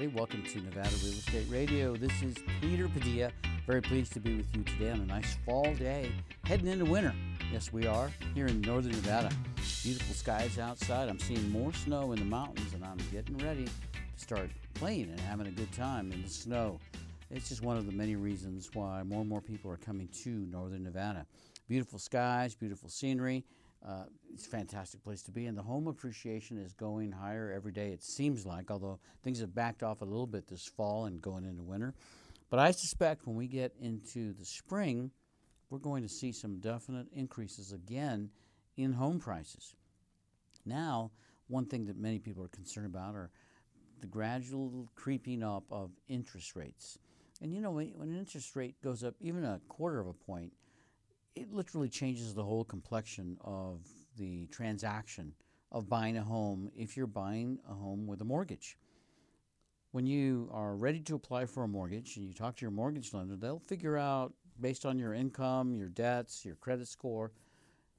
[0.00, 0.18] everybody.
[0.18, 1.94] Welcome to Nevada Real Estate Radio.
[1.94, 3.30] This is Peter Padilla.
[3.66, 6.10] Very pleased to be with you today on a nice fall day,
[6.44, 7.12] heading into winter.
[7.52, 9.30] Yes, we are here in northern Nevada.
[9.82, 11.10] Beautiful skies outside.
[11.10, 13.70] I'm seeing more snow in the mountains, and I'm getting ready to
[14.16, 16.80] start playing and having a good time in the snow.
[17.30, 20.30] It's just one of the many reasons why more and more people are coming to
[20.30, 21.26] northern Nevada.
[21.68, 23.44] Beautiful skies, beautiful scenery.
[23.86, 24.04] Uh,
[24.34, 27.92] it's a fantastic place to be, and the home appreciation is going higher every day.
[27.92, 31.44] It seems like, although things have backed off a little bit this fall and going
[31.44, 31.94] into winter.
[32.50, 35.10] But I suspect when we get into the spring,
[35.70, 38.30] we're going to see some definite increases again
[38.76, 39.74] in home prices.
[40.66, 41.12] Now,
[41.48, 43.30] one thing that many people are concerned about are
[44.00, 46.98] the gradual creeping up of interest rates.
[47.40, 50.12] And you know, when, when an interest rate goes up even a quarter of a
[50.12, 50.52] point,
[51.34, 53.80] it literally changes the whole complexion of
[54.16, 55.34] the transaction
[55.72, 58.76] of buying a home if you're buying a home with a mortgage.
[59.92, 63.12] When you are ready to apply for a mortgage and you talk to your mortgage
[63.12, 67.32] lender, they'll figure out, based on your income, your debts, your credit score,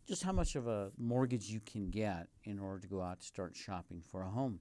[0.07, 3.25] just how much of a mortgage you can get in order to go out to
[3.25, 4.59] start shopping for a home.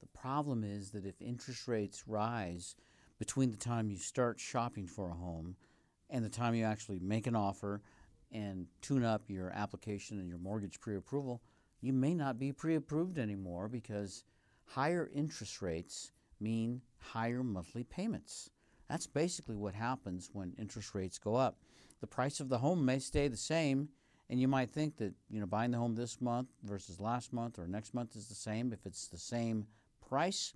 [0.00, 2.76] The problem is that if interest rates rise
[3.18, 5.56] between the time you start shopping for a home
[6.10, 7.82] and the time you actually make an offer
[8.32, 11.42] and tune up your application and your mortgage pre approval,
[11.80, 14.24] you may not be pre approved anymore because
[14.64, 18.50] higher interest rates mean higher monthly payments.
[18.88, 21.58] That's basically what happens when interest rates go up.
[22.00, 23.88] The price of the home may stay the same,
[24.30, 27.58] and you might think that you know buying the home this month versus last month
[27.58, 29.66] or next month is the same if it's the same
[30.08, 30.54] price.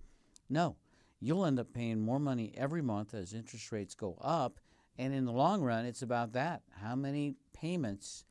[0.49, 0.77] No,
[1.21, 4.61] you'll end up paying more money every month as interest rates go up
[4.99, 8.25] and in the long run, it's about that how many payments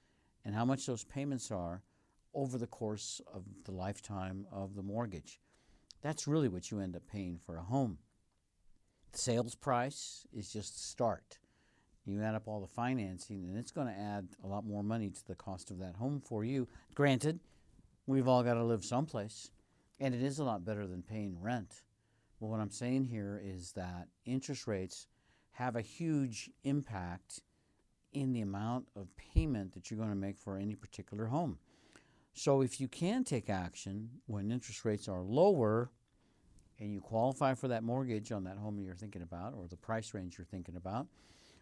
[0.46, 1.84] and how much those payments are
[2.34, 5.40] over the course of the lifetime of the mortgage.
[6.02, 7.98] That's really what you end up paying for a home.
[9.12, 11.40] The sales price is just the start.
[12.06, 15.10] You add up all the financing, and it's going to add a lot more money
[15.10, 16.68] to the cost of that home for you.
[16.96, 17.40] Granted,
[18.08, 19.52] we've all got to live someplace,
[20.00, 21.84] and it is a lot better than paying rent.
[22.40, 25.08] But what I'm saying here is that interest rates
[25.52, 27.42] have a huge impact
[28.14, 31.58] in the amount of payment that you're going to make for any particular home.
[32.34, 35.92] So if you can take action when interest rates are lower
[36.80, 40.14] and you qualify for that mortgage on that home you're thinking about or the price
[40.14, 41.08] range you're thinking about,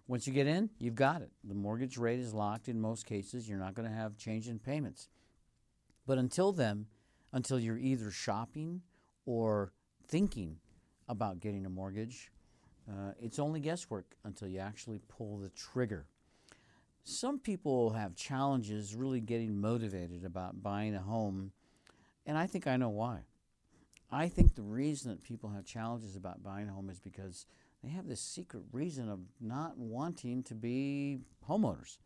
[0.08, 1.32] once you get in, you've got it.
[1.44, 3.48] The mortgage rate is locked in most cases.
[3.48, 5.08] You're not going to have change in payments.
[6.08, 6.88] But until then,
[7.32, 8.82] until you're either shopping
[9.28, 9.72] or
[10.08, 10.58] thinking
[11.08, 12.32] about getting a mortgage,
[12.90, 16.06] uh, it's only guesswork until you actually pull the trigger.
[17.04, 21.52] Some people have challenges really getting motivated about buying a home,
[22.26, 23.22] and I think I know why.
[24.12, 27.46] I think the reason that people have challenges about buying a home is because
[27.84, 31.98] they have this secret reason of not wanting to be homeowners,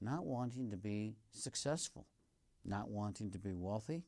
[0.00, 2.06] not wanting to be successful,
[2.64, 4.02] not wanting to be wealthy.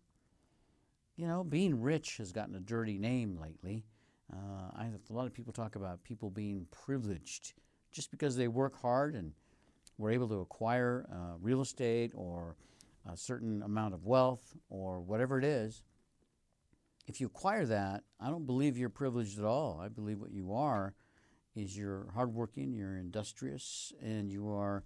[1.17, 3.85] You know, being rich has gotten a dirty name lately.
[4.33, 7.53] Uh, I, a lot of people talk about people being privileged
[7.93, 9.33] just because they work hard and
[9.99, 12.57] were able to acquire uh, real estate or
[13.11, 15.83] a certain amount of wealth or whatever it is.
[17.07, 19.79] If you acquire that, I don't believe you're privileged at all.
[19.81, 20.95] I believe what you are
[21.55, 24.85] is you're hardworking, you're industrious, and you are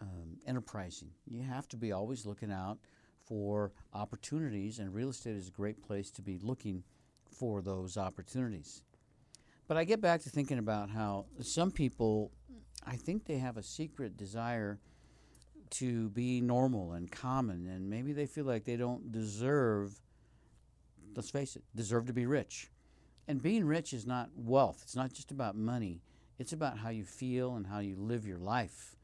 [0.00, 1.10] um, enterprising.
[1.26, 2.78] You have to be always looking out
[3.26, 6.82] for opportunities, and real estate is a great place to be looking
[7.30, 8.82] for those opportunities.
[9.68, 12.32] But I get back to thinking about how some people,
[12.84, 14.80] I think they have a secret desire
[15.70, 20.00] to be normal and common, and maybe they feel like they don't deserve,
[21.14, 22.70] let's face it, deserve to be rich.
[23.28, 26.02] And being rich is not wealth, it's not just about money,
[26.38, 28.96] it's about how you feel and how you live your life.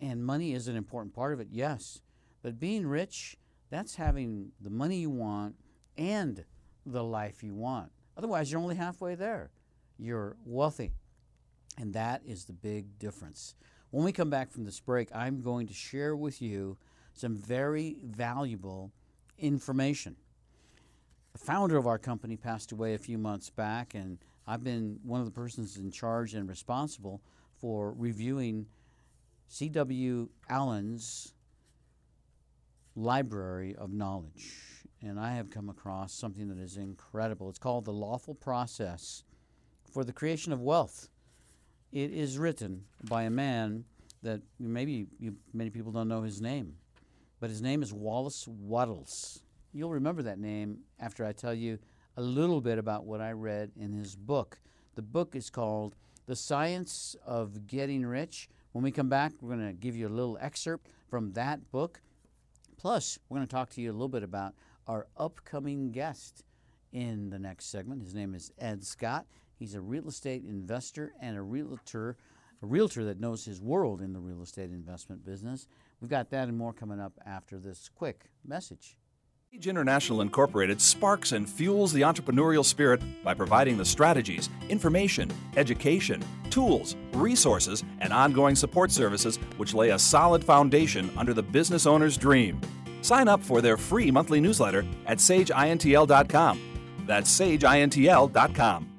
[0.00, 2.00] And money is an important part of it, yes.
[2.42, 3.36] But being rich,
[3.70, 5.54] that's having the money you want
[5.96, 6.44] and
[6.86, 7.90] the life you want.
[8.16, 9.50] Otherwise, you're only halfway there.
[9.98, 10.92] You're wealthy.
[11.78, 13.54] And that is the big difference.
[13.90, 16.76] When we come back from this break, I'm going to share with you
[17.14, 18.92] some very valuable
[19.38, 20.16] information.
[21.32, 25.20] The founder of our company passed away a few months back, and I've been one
[25.20, 27.20] of the persons in charge and responsible
[27.60, 28.66] for reviewing
[29.48, 30.28] C.W.
[30.48, 31.34] Allen's
[32.96, 37.48] library of knowledge and I have come across something that is incredible.
[37.48, 39.24] It's called The Lawful Process
[39.90, 41.08] for the Creation of Wealth.
[41.92, 43.84] It is written by a man
[44.22, 46.74] that maybe you, many people don't know his name,
[47.40, 49.42] but his name is Wallace Wattles.
[49.72, 51.78] You'll remember that name after I tell you
[52.16, 54.60] a little bit about what I read in his book.
[54.94, 55.96] The book is called
[56.26, 58.48] The Science of Getting Rich.
[58.72, 62.00] When we come back, we're going to give you a little excerpt from that book.
[62.76, 64.54] Plus, we're going to talk to you a little bit about
[64.90, 66.42] our upcoming guest
[66.92, 68.02] in the next segment.
[68.02, 69.24] His name is Ed Scott.
[69.56, 72.16] He's a real estate investor and a realtor,
[72.60, 75.68] a realtor that knows his world in the real estate investment business.
[76.00, 78.96] We've got that and more coming up after this quick message.
[79.52, 86.20] Sage International Incorporated sparks and fuels the entrepreneurial spirit by providing the strategies, information, education,
[86.50, 92.16] tools, resources, and ongoing support services which lay a solid foundation under the business owner's
[92.16, 92.60] dream.
[93.02, 96.60] Sign up for their free monthly newsletter at sageintl.com.
[97.06, 98.89] That's sageintl.com.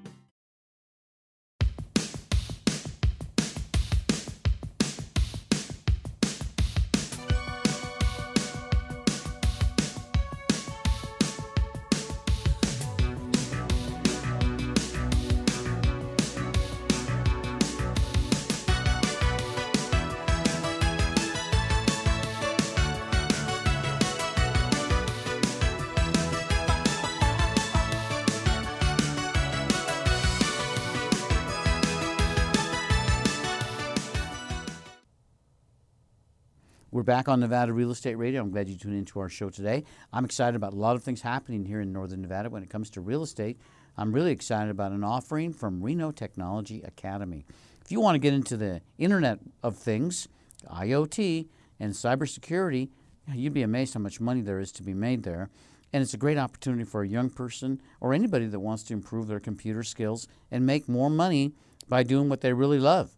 [37.21, 38.41] back on Nevada Real Estate Radio.
[38.41, 39.83] I'm glad you tuned into our show today.
[40.11, 42.89] I'm excited about a lot of things happening here in Northern Nevada when it comes
[42.89, 43.59] to real estate.
[43.95, 47.45] I'm really excited about an offering from Reno Technology Academy.
[47.85, 50.29] If you want to get into the Internet of Things,
[50.67, 51.47] IoT,
[51.79, 52.89] and cybersecurity,
[53.31, 55.51] you'd be amazed how much money there is to be made there.
[55.93, 59.27] And it's a great opportunity for a young person or anybody that wants to improve
[59.27, 61.53] their computer skills and make more money
[61.87, 63.11] by doing what they really love.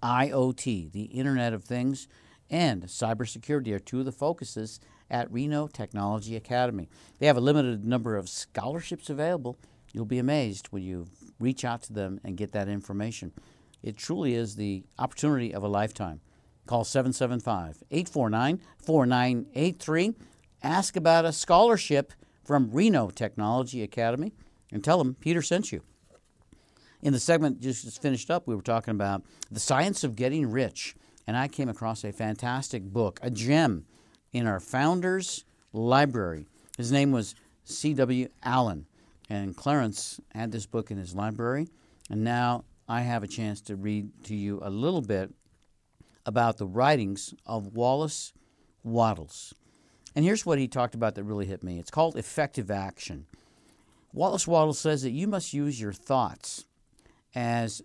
[0.00, 2.06] IoT, the Internet of Things
[2.50, 6.88] and cybersecurity are two of the focuses at Reno Technology Academy.
[7.18, 9.58] They have a limited number of scholarships available.
[9.92, 11.06] You'll be amazed when you
[11.38, 13.32] reach out to them and get that information.
[13.82, 16.20] It truly is the opportunity of a lifetime.
[16.66, 20.14] Call 775 849 4983.
[20.62, 22.12] Ask about a scholarship
[22.44, 24.32] from Reno Technology Academy
[24.72, 25.82] and tell them Peter sent you.
[27.02, 30.96] In the segment just finished up, we were talking about the science of getting rich
[31.26, 33.86] and I came across a fantastic book, a gem,
[34.32, 36.46] in our founder's library.
[36.76, 37.34] His name was
[37.64, 38.28] C.W.
[38.42, 38.86] Allen,
[39.28, 41.68] and Clarence had this book in his library,
[42.10, 45.32] and now I have a chance to read to you a little bit
[46.24, 48.32] about the writings of Wallace
[48.82, 49.54] Wattles.
[50.14, 51.78] And here's what he talked about that really hit me.
[51.78, 53.26] It's called effective action.
[54.12, 56.64] Wallace Wattles says that you must use your thoughts
[57.34, 57.82] as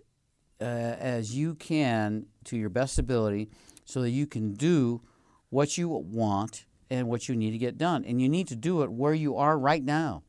[0.60, 3.48] uh, as you can to your best ability
[3.84, 5.02] so that you can do
[5.50, 8.04] what you want and what you need to get done.
[8.04, 10.22] And you need to do it where you are right now.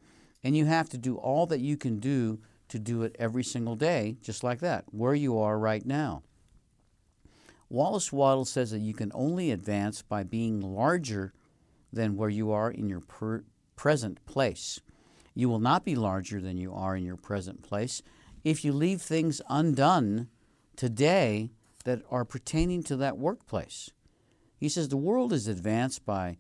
[0.44, 2.40] And you have to do all that you can do
[2.70, 6.24] to do it every single day, just like that, where you are right now.
[7.70, 11.34] Wallace Wattles says that you can only advance by being larger
[11.92, 13.44] than where you are in your per-
[13.76, 14.80] present place.
[15.34, 18.02] You will not be larger than you are in your present place
[18.44, 20.28] if you leave things undone
[20.76, 21.52] today
[21.84, 23.92] that are pertaining to that workplace.
[24.58, 26.38] He says the world is advanced by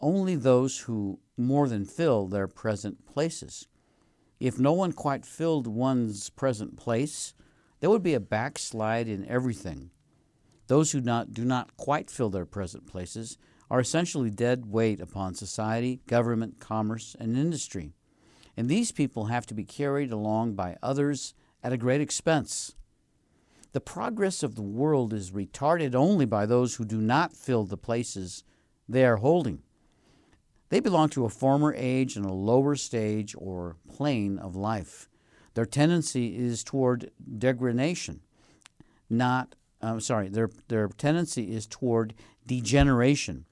[0.00, 3.66] only those who more than fill their present places.
[4.38, 7.34] If no one quite filled one's present place,
[7.80, 9.90] there would be a backslide in everything.
[10.68, 13.38] Those who not, do not quite fill their present places
[13.70, 17.94] are essentially dead weight upon society, government, commerce, and industry
[18.58, 22.74] and these people have to be carried along by others at a great expense.
[23.72, 27.76] The progress of the world is retarded only by those who do not fill the
[27.76, 28.44] places
[28.88, 29.62] they are holding.
[30.70, 35.08] They belong to a former age and a lower stage or plane of life.
[35.54, 38.20] Their tendency is toward degradation,
[39.10, 42.14] not, I'm sorry, their, their tendency is toward
[42.46, 43.44] degeneration.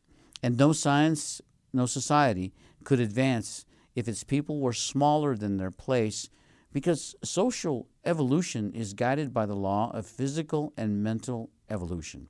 [0.42, 1.40] And no science,
[1.73, 2.52] no society
[2.85, 6.28] could advance if its people were smaller than their place,
[6.76, 12.28] because social evolution is guided by the law of physical and mental evolution.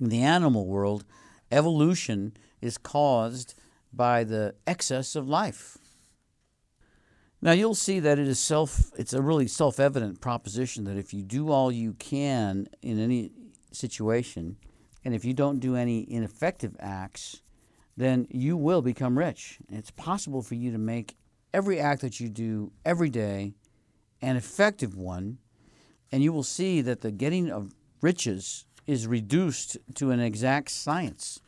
[0.00, 1.04] In the animal world,
[1.52, 3.54] evolution is caused
[3.92, 5.78] by the excess of life.
[7.40, 11.22] Now you'll see that it is self it's a really self-evident proposition that if you
[11.22, 13.30] do all you can in any
[13.70, 14.56] situation
[15.04, 17.40] and if you don't do any ineffective acts,
[17.96, 19.60] then you will become rich.
[19.68, 21.16] It's possible for you to make
[21.54, 23.54] every act that you do every day
[24.22, 25.38] an effective one,
[26.12, 31.40] and you will see that the getting of riches is reduced to an exact science.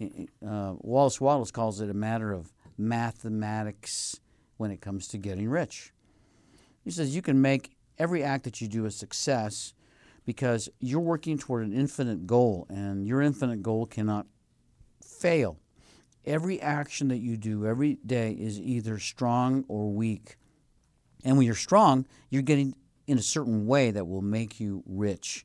[0.00, 4.20] Uh, Wallace Wallace calls it a matter of mathematics,
[4.56, 5.92] when it comes to getting rich.
[6.84, 9.74] He says you can make every act that you do a success
[10.24, 14.26] because you're working toward an infinite goal, and your infinite goal cannot
[15.02, 15.58] fail.
[16.24, 20.36] Every action that you do every day is either strong or weak.
[21.24, 22.74] And when you're strong, you're getting
[23.06, 25.44] in a certain way that will make you rich.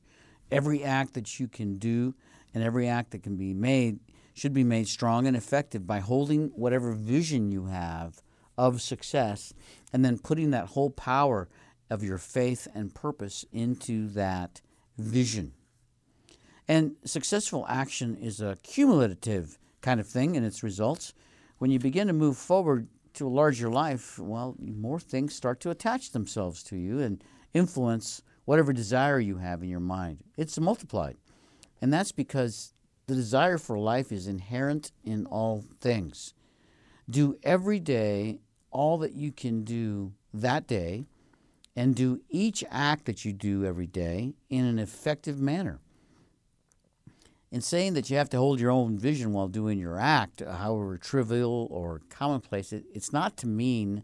[0.52, 2.16] Every act that you can do
[2.54, 4.00] and every act that can be made
[4.34, 8.22] should be made strong and effective by holding whatever vision you have
[8.58, 9.54] of success
[9.94, 11.48] and then putting that whole power
[11.90, 14.62] of your faith and purpose into that
[14.98, 15.54] vision.
[16.68, 21.14] And successful action is a cumulative kind of thing in its results.
[21.58, 22.88] When you begin to move forward
[23.20, 27.24] to a larger life, well, more things start to attach themselves to you and
[27.54, 30.20] influence whatever desire you have in your mind.
[30.38, 31.18] It's multiplied.
[31.82, 32.74] And that's because
[33.08, 36.34] the desire for life is inherent in all things.
[37.10, 38.40] Do every day
[38.72, 41.06] all that you can do that day
[41.76, 45.80] and do each act that you do every day in an effective manner.
[47.52, 50.56] In saying that you have to hold your own vision while doing your act, uh,
[50.58, 54.04] however trivial or commonplace, it, it's not to mean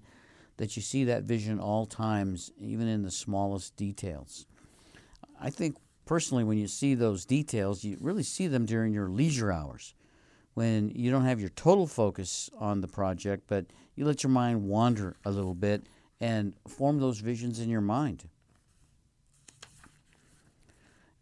[0.57, 4.47] that you see that vision all times, even in the smallest details.
[5.39, 9.51] I think personally, when you see those details, you really see them during your leisure
[9.51, 9.93] hours
[10.55, 14.63] when you don't have your total focus on the project, but you let your mind
[14.63, 15.83] wander a little bit
[16.19, 18.27] and form those visions in your mind.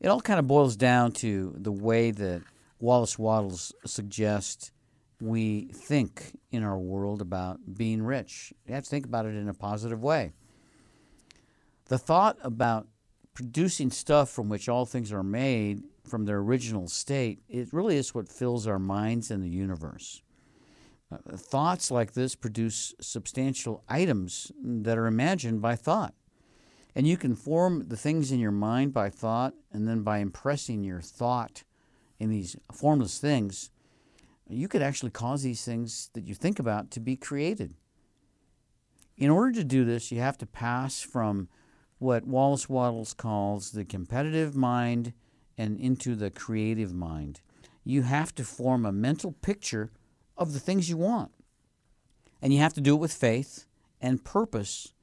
[0.04, 2.44] It all kind of boils down to the way that
[2.80, 4.74] Wallace Wattles suggests
[5.22, 8.52] we think in our world about being rich.
[8.68, 10.34] You have to think about it in a positive way.
[11.86, 12.88] The thought about
[13.34, 18.14] producing stuff from which all things are made from their original state, it really is
[18.14, 20.22] what fills our minds and the universe.
[21.10, 26.14] Uh, thoughts like this produce substantial items that are imagined by thought.
[26.96, 30.84] And you can form the things in your mind by thought, and then by impressing
[30.84, 31.64] your thought
[32.20, 33.72] in these formless things,
[34.48, 37.74] you could actually cause these things that you think about to be created.
[39.18, 41.48] In order to do this, you have to pass from
[41.98, 45.14] what Wallace Wattles calls the competitive mind
[45.58, 47.42] and into the creative mind.
[47.84, 49.92] You have to form a mental picture
[50.38, 51.32] of the things you want.
[52.42, 53.66] And you have to do it with faith
[54.02, 54.94] and purpose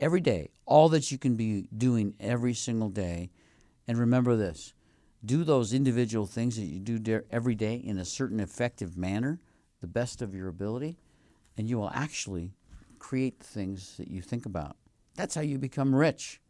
[0.00, 3.30] every day, all that you can be doing every single day.
[3.86, 4.72] And remember this
[5.24, 9.38] do those individual things that you do every day in a certain effective manner,
[9.80, 10.96] the best of your ability,
[11.56, 12.54] and you will actually
[12.98, 14.76] create the things that you think about.
[15.16, 16.40] That's how you become rich.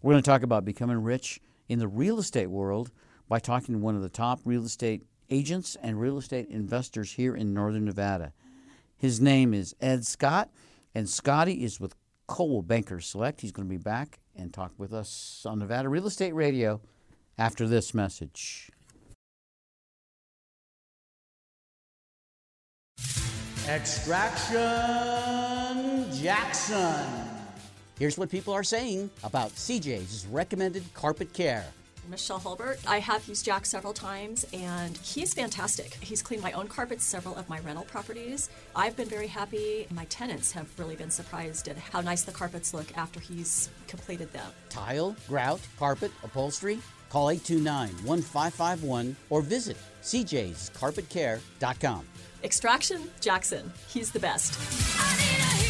[0.00, 2.92] We're going to talk about becoming rich in the real estate world
[3.28, 7.34] by talking to one of the top real estate agents and real estate investors here
[7.34, 8.32] in Northern Nevada.
[8.96, 10.50] His name is Ed Scott,
[10.94, 11.94] and Scotty is with
[12.30, 13.40] Coldwell Banker Select.
[13.40, 16.80] He's going to be back and talk with us on Nevada Real Estate Radio
[17.36, 18.70] after this message.
[23.68, 24.62] Extraction
[26.22, 27.04] Jackson.
[27.98, 31.66] Here's what people are saying about CJ's recommended carpet care.
[32.10, 32.78] Michelle Hulbert.
[32.86, 35.94] I have used Jack several times, and he's fantastic.
[36.00, 38.50] He's cleaned my own carpets, several of my rental properties.
[38.74, 39.86] I've been very happy.
[39.90, 44.32] My tenants have really been surprised at how nice the carpets look after he's completed
[44.32, 44.50] them.
[44.68, 46.80] Tile, grout, carpet, upholstery?
[47.08, 52.06] Call 829 1551 or visit cjscarpetcare.com.
[52.42, 53.70] Extraction Jackson.
[53.88, 55.69] He's the best.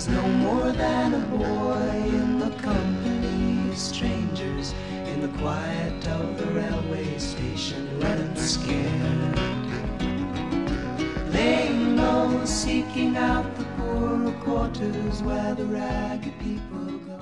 [0.00, 4.72] Was no more than a boy in the company of strangers
[5.04, 9.38] in the quiet of the railway station, running scared.
[11.34, 17.20] Laying low, seeking out the poorer quarters where the ragged people go.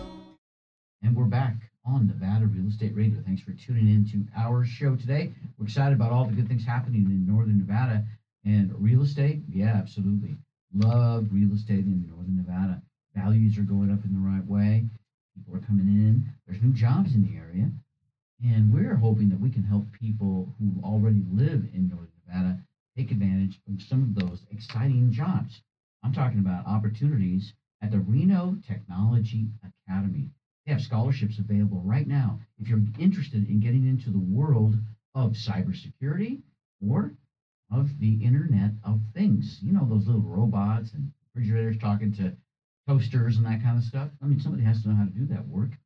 [1.02, 3.21] And we're back on Nevada Real Estate Radio.
[3.26, 5.33] Thanks for tuning in to our show today.
[5.59, 8.04] We're excited about all the good things happening in Northern Nevada
[8.45, 9.42] and real estate.
[9.49, 10.38] Yeah, absolutely
[10.75, 12.82] love real estate in northern Nevada.
[13.14, 14.84] Values are going up in the right way.
[15.34, 16.26] People are coming in.
[16.46, 17.70] There's new jobs in the area.
[18.44, 22.58] And we're hoping that we can help people who already live in Northern Nevada
[22.96, 25.60] take advantage of some of those exciting jobs.
[26.04, 29.46] I'm talking about opportunities at the Reno Technology
[29.88, 30.30] Academy.
[30.66, 34.75] They have scholarships available right now if you're interested in getting into the world
[35.14, 36.42] of cybersecurity
[36.87, 37.12] or
[37.70, 39.60] of the Internet of Things.
[39.62, 42.32] You know, those little robots and refrigerators talking to
[42.87, 44.10] toasters and that kind of stuff.
[44.20, 45.76] I mean, somebody has to know how to do that work.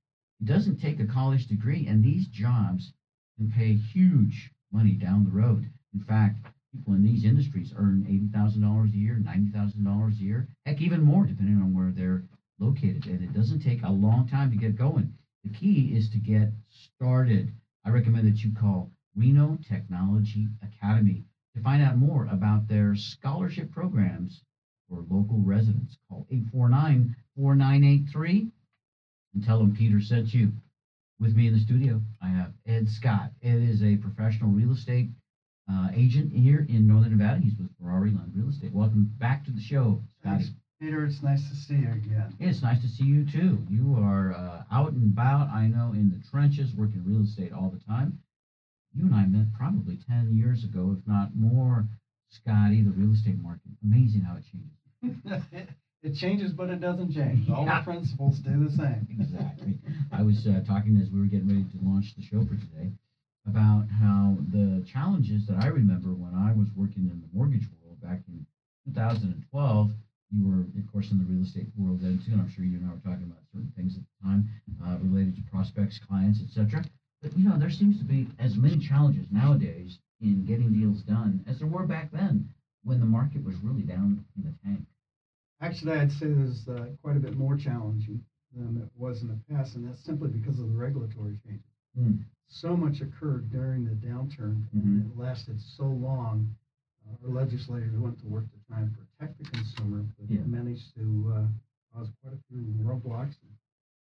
[0.41, 2.91] It doesn't take a college degree, and these jobs
[3.37, 5.69] can pay huge money down the road.
[5.93, 11.01] In fact, people in these industries earn $80,000 a year, $90,000 a year, heck, even
[11.01, 12.23] more, depending on where they're
[12.59, 13.07] located.
[13.07, 15.11] And it doesn't take a long time to get going.
[15.45, 17.53] The key is to get started.
[17.85, 21.23] I recommend that you call Reno Technology Academy
[21.55, 24.43] to find out more about their scholarship programs
[24.89, 25.97] for local residents.
[26.09, 28.51] Call 849 4983
[29.35, 30.53] and tell them Peter sent you.
[31.21, 33.31] With me in the studio, I have Ed Scott.
[33.43, 35.09] Ed is a professional real estate
[35.71, 37.41] uh, agent here in Northern Nevada.
[37.41, 38.73] He's with Ferrari Lund Real Estate.
[38.73, 40.47] Welcome back to the show, Scotty.
[40.81, 41.05] Peter.
[41.05, 42.35] It's nice to see you again.
[42.41, 43.65] It's nice to see you too.
[43.71, 47.71] You are uh, out and about, I know, in the trenches, working real estate all
[47.71, 48.19] the time.
[48.95, 51.87] You and I met probably 10 years ago, if not more,
[52.31, 53.71] Scotty, the real estate market.
[53.85, 55.43] Amazing how it changes.
[56.03, 57.49] it changes, but it doesn't change.
[57.49, 57.81] All Yeah.
[57.81, 59.07] the principles stay the same.
[59.11, 59.79] Exactly.
[60.11, 62.93] I was uh, talking as we were getting ready to launch the show for today
[63.47, 68.01] about how the challenges that I remember when I was working in the mortgage world
[68.01, 68.45] back in
[68.87, 69.91] 2012.
[70.35, 72.79] You were, of course, in the real estate world then too, and I'm sure you
[72.79, 74.49] and I were talking about certain things at the time
[74.83, 76.83] uh, related to prospects, clients, etc.
[77.23, 81.45] But you know, there seems to be as many challenges nowadays in getting deals done
[81.47, 82.49] as there were back then
[82.85, 84.85] when the market was really down in the tank.
[85.61, 88.25] Actually, I'd say there's uh, quite a bit more challenging
[88.55, 91.63] than it was in the past, and that's simply because of the regulatory changes.
[91.97, 92.17] Hmm.
[92.49, 94.83] So much occurred during the downturn, Mhm.
[94.85, 96.55] and it lasted so long.
[97.07, 100.45] Uh, our legislators went to work to try and protect the consumer, but Yeah.
[100.45, 101.47] managed to uh,
[101.95, 103.37] cause quite a few roadblocks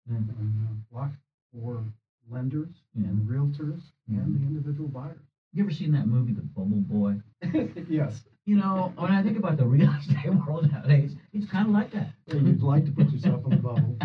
[0.09, 1.17] and, and uh, blocks
[1.53, 1.85] for
[2.29, 3.09] lenders Yeah.
[3.09, 4.23] and realtors Mhm.
[4.23, 5.25] and the individual buyers.
[5.53, 7.21] You ever seen that movie, The Bubble Boy?
[7.89, 8.25] yes.
[8.45, 11.91] You know, when I think about the real estate world nowadays, it's kind of like
[11.93, 12.13] that.
[12.27, 13.97] Yeah, you'd like to put yourself in a bubble.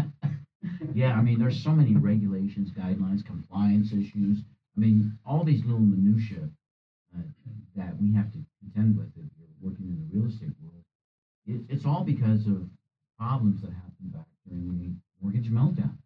[0.94, 4.44] yeah, I mean, there's so many regulations, guidelines, compliance issues.
[4.78, 6.50] I mean, all these little minutiae
[7.16, 7.22] uh,
[7.76, 10.84] that we have to contend with if you're working in the real estate world.
[11.46, 12.70] It, it's all because of
[13.18, 15.98] problems that happened back during the mortgage meltdown.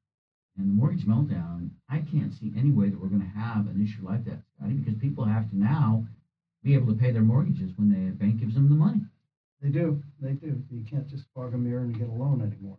[0.58, 3.82] And the mortgage meltdown, I can't see any way that we're going to have an
[3.82, 6.06] issue like that, Scotty, because people have to now
[6.64, 9.02] be able to pay their mortgages when the bank gives them the money.
[9.62, 10.04] They do.
[10.22, 10.62] They do.
[10.70, 12.78] You can't just fog a mirror and get a loan anymore.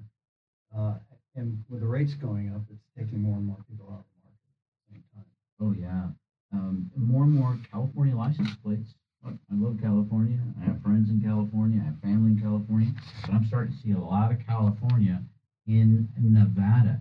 [0.76, 0.94] Uh,
[1.34, 4.22] and with the rates going up, it's taking more and more people out of the
[4.22, 5.24] market at the same time.
[5.60, 6.08] Oh yeah,
[6.52, 8.94] um, more and more California license plates.
[9.24, 10.38] Look, I love California.
[10.60, 11.80] I have friends in California.
[11.82, 12.92] I have family in California.
[13.22, 15.22] But I'm starting to see a lot of California
[15.66, 17.00] in Nevada.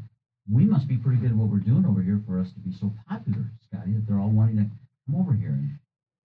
[0.49, 2.71] We must be pretty good at what we're doing over here for us to be
[2.71, 4.67] so popular, Scotty, that they're all wanting to
[5.05, 5.49] come over here.
[5.57, 5.77] And,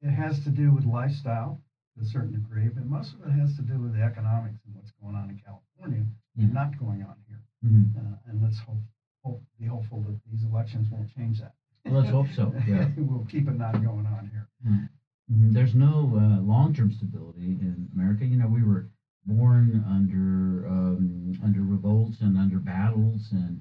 [0.03, 1.61] It has to do with lifestyle
[1.97, 4.75] to a certain degree, but most of it has to do with the economics and
[4.77, 6.05] what's going on in California
[6.37, 6.45] Yeah.
[6.45, 7.41] and not going on here.
[7.65, 7.97] Mhm.
[7.97, 8.79] Uh, and let's hope,
[9.25, 11.55] hope, be hopeful that these elections won't change that.
[11.85, 12.53] Well, let's hope so.
[12.69, 12.91] Yeah.
[12.97, 14.49] we'll keep it not going on here.
[14.67, 15.53] Mhm.
[15.53, 18.25] There's no uh, long-term stability in America.
[18.27, 18.89] You know, we were
[19.27, 23.61] born under um, under revolts and under battles, and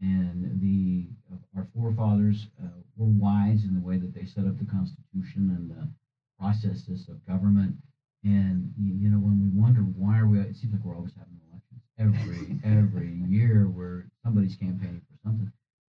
[0.00, 1.08] and the
[1.56, 5.70] our forefathers uh, were wise in the way that they set up the Constitution and
[5.70, 5.88] the
[6.38, 7.74] processes of government.
[8.24, 11.14] And you, you know, when we wonder why are we, it seems like we're always
[11.16, 15.50] having elections every every year where somebody's campaigning for something.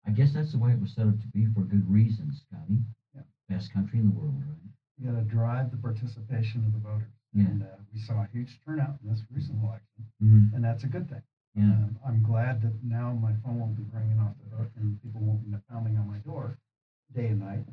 [0.07, 2.79] I guess that's the way it was set up to be for good reasons, Scotty.
[3.13, 3.21] Yeah.
[3.49, 4.57] Best country in the world, right?
[4.97, 7.13] You got to drive the participation of the voters.
[7.33, 7.43] Yeah.
[7.45, 9.87] And uh, we saw a huge turnout in this recent election,
[10.23, 10.55] Mm-hmm.
[10.55, 11.21] and that's a good thing.
[11.55, 11.63] Yeah.
[11.63, 15.21] Um, I'm glad that now my phone won't be ringing off the hook and people
[15.21, 16.57] won't be pounding on my door
[17.13, 17.65] day and night.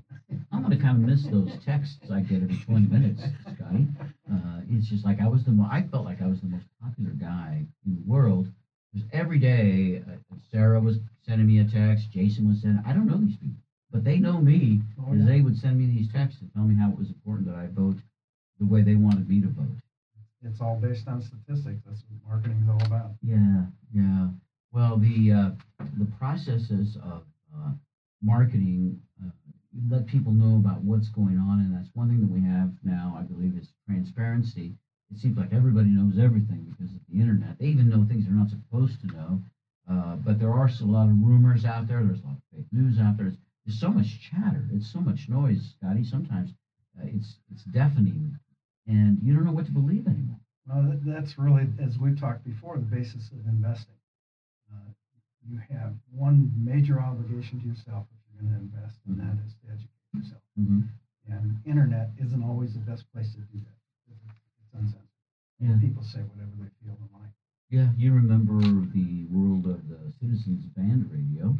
[0.50, 3.22] I'm gonna kind of miss those texts I get every 20 minutes,
[3.54, 3.86] Scotty.
[4.30, 6.66] Uh, it's just like I was the mo- I felt like I was the most
[6.82, 8.48] popular guy in the world.
[8.92, 10.16] Because every day, uh,
[10.50, 12.82] Sarah was sending me a text, Jason was sending.
[12.84, 13.62] I don't know these people,
[13.92, 15.26] but they know me, Oh, because yeah.
[15.26, 17.66] they would send me these texts to tell me how it was important that I
[17.68, 17.98] vote
[18.58, 19.76] the way they wanted me to vote.
[20.42, 21.82] It's all based on statistics.
[21.84, 23.12] That's what marketing's all about.
[23.22, 24.28] Yeah, yeah.
[24.72, 25.50] Well, the uh,
[25.98, 27.24] the processes of
[27.56, 27.72] uh,
[28.22, 29.30] marketing uh,
[29.90, 33.16] let people know about what's going on, and that's one thing that we have now.
[33.18, 34.76] I believe is transparency.
[35.10, 37.58] It seems like everybody knows everything because of the internet.
[37.58, 39.42] They even know things they're not supposed to know.
[39.88, 42.04] Uh, but there are a lot of rumors out there.
[42.04, 43.32] There's a lot of fake news out there.
[43.64, 44.68] There's so much chatter.
[44.72, 46.04] It's so much noise, Scotty.
[46.04, 46.52] Sometimes
[46.98, 48.38] uh, it's it's deafening,
[48.88, 50.40] and you don't know what to believe anymore.
[50.66, 53.96] Well, that's really, as we've talked before, the basis of investing.
[54.72, 54.92] Uh,
[55.48, 59.52] you have one major obligation to yourself if you're going to invest, and that is
[59.60, 60.42] to educate yourself.
[60.58, 60.80] Mm-hmm.
[61.28, 63.76] And internet isn't always the best place to do that.
[64.08, 65.08] it's uncensored.
[65.60, 65.76] Yeah.
[65.80, 67.32] People say whatever they feel and like.
[67.70, 68.60] Yeah, you remember
[68.92, 71.56] the world of the Citizens Band radio,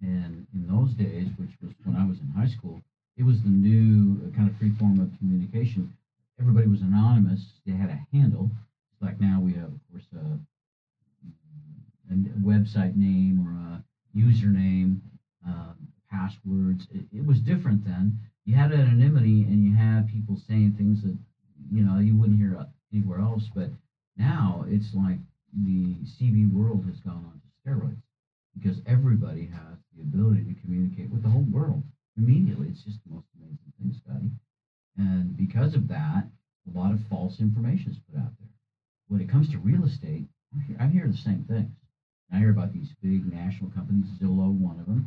[0.00, 2.82] and in those days, which was when I was in high school,
[3.16, 5.92] it was the new uh, kind of free form of communication.
[6.38, 7.60] Everybody was anonymous.
[7.64, 8.50] They had a handle.
[8.92, 10.38] It's like now we have, of course, a,
[12.12, 13.84] a website name or a
[14.16, 15.00] username,
[15.46, 15.74] uh,
[16.10, 16.86] passwords.
[16.90, 18.18] It, it was different then.
[18.44, 21.16] You had anonymity, and you had people saying things that
[21.70, 23.48] you know you wouldn't hear anywhere else.
[23.54, 23.70] But
[24.16, 25.18] now it's like
[25.64, 28.02] the CB world has gone on to steroids
[28.54, 31.82] because everybody has the ability to communicate with the whole world
[32.16, 32.68] immediately.
[32.68, 34.30] It's just the most amazing thing, Scotty.
[34.96, 36.28] And because of that,
[36.66, 38.48] a lot of false information is put out there.
[39.08, 41.74] When it comes to real estate, I hear, I hear the same things.
[42.30, 45.06] I hear about these big national companies, Zillow, one of them,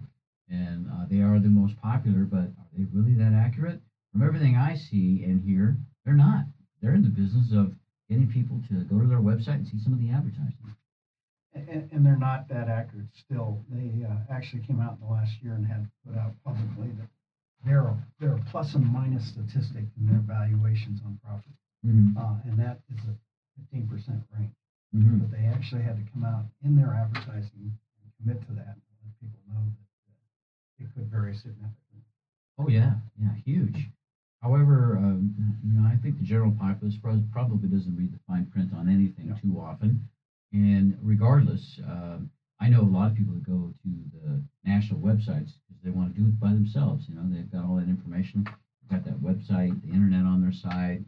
[0.49, 3.81] and uh, they are the most popular, but are they really that accurate?
[4.11, 6.45] From everything I see and hear, they're not.
[6.81, 7.73] They're in the business of
[8.09, 10.73] getting people to go to their website and see some of the advertising.
[11.53, 13.65] And, and they're not that accurate still.
[13.69, 17.09] They uh, actually came out in the last year and had put out publicly that
[17.67, 21.53] there are, there are plus and minus statistic in their valuations on property.
[21.85, 22.17] Mm-hmm.
[22.17, 23.13] Uh, and that is a
[23.75, 23.85] 15%
[24.37, 24.51] range.
[24.95, 25.17] Mm-hmm.
[25.19, 28.95] But they actually had to come out in their advertising and commit to that and
[29.03, 32.07] let people know that uh, it could vary significantly.
[32.57, 33.89] Oh yeah, yeah, huge.
[34.41, 38.71] However, um, you know, I think the general populace probably doesn't read the fine print
[38.73, 39.39] on anything Yeah.
[39.41, 40.07] too often.
[40.53, 45.59] And regardless, um, I know a lot of people that go to the national websites
[45.67, 47.07] because they want to do it by themselves.
[47.07, 50.51] You know, they've got all that information, they've got that website, the internet on their
[50.51, 51.05] side,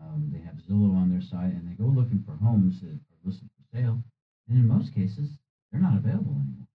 [0.00, 3.18] um, they have Zillow on their side, and they go looking for homes that are
[3.24, 4.02] listed for sale.
[4.48, 5.38] And in most cases,
[5.70, 6.66] they're not available anymore.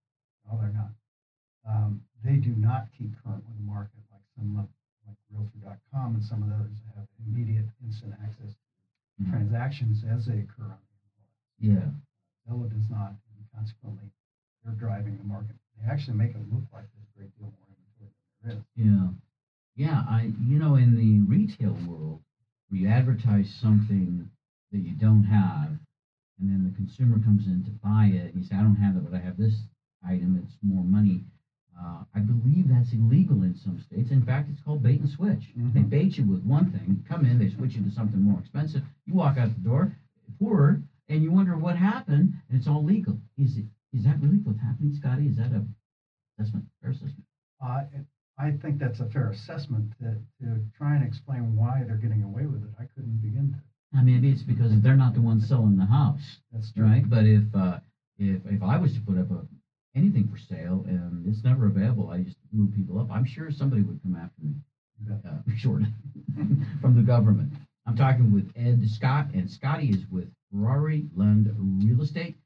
[0.50, 0.94] No, they're not.
[1.66, 4.64] Um, they do not keep current with the market like some, uh,
[5.06, 9.30] like Realtor.com and some of the others that have immediate instant access to Mhm.
[9.30, 10.78] transactions as they occur on
[11.60, 11.68] the.
[11.68, 11.92] Yeah.
[12.48, 14.10] Zillow does not, and consequently,
[14.68, 15.56] they're driving the market.
[15.80, 18.12] They actually make it look like there's a great deal more inventory
[18.44, 18.64] than there is.
[18.76, 19.08] Yeah.
[19.76, 22.22] Yeah, I you know, in the retail world
[22.68, 24.30] where you advertise something
[24.72, 25.70] that you don't have
[26.40, 28.96] and then the consumer comes in to buy it and you say, I don't have
[28.96, 29.64] that, but I have this
[30.04, 31.24] item, it's more money.
[31.80, 34.12] Uh, I believe that's illegal in some states.
[34.12, 35.54] In fact, it's called bait and switch.
[35.56, 35.90] They Mhm.
[35.90, 38.84] bait you with one thing, come in, they switch you to something more expensive.
[39.06, 39.96] You walk out the door,
[40.40, 43.22] poorer, and you wonder what happened, and it's all legal.
[43.38, 43.66] Is it?
[43.94, 45.28] Is that really what's happening, Scotty?
[45.28, 45.66] Is that a
[46.40, 46.66] assessment?
[46.82, 47.26] Fair assessment?
[47.64, 48.06] Uh, it-
[48.40, 52.46] I think that's a fair assessment to, to try and explain why they're getting away
[52.46, 52.70] with it.
[52.80, 53.98] I couldn't begin to.
[53.98, 56.86] Uh, maybe it's because they're not the ones selling the house, That's true.
[56.86, 57.10] right?
[57.10, 57.80] But if uh,
[58.20, 59.48] if if I was to put up a
[59.96, 63.10] anything for sale and it's never available, I just move people up.
[63.12, 64.54] I'm sure somebody would come after me,
[65.12, 65.82] uh, short
[66.82, 67.54] from the government.
[67.88, 71.50] I'm talking with Ed Scott, and Scotty is with Ferrari Lund
[71.84, 72.38] Real Estate,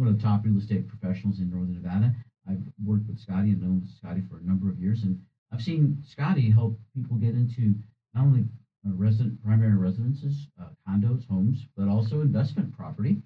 [0.00, 2.14] one of the top real estate professionals in Northern Nevada.
[2.48, 5.20] I've worked with Scotty and known Scotty for a number of years, and
[5.52, 7.74] I've seen Scotty help people get into
[8.14, 8.44] not only
[8.86, 13.20] uh, resident primary residences, uh, condos, homes, but also investment property.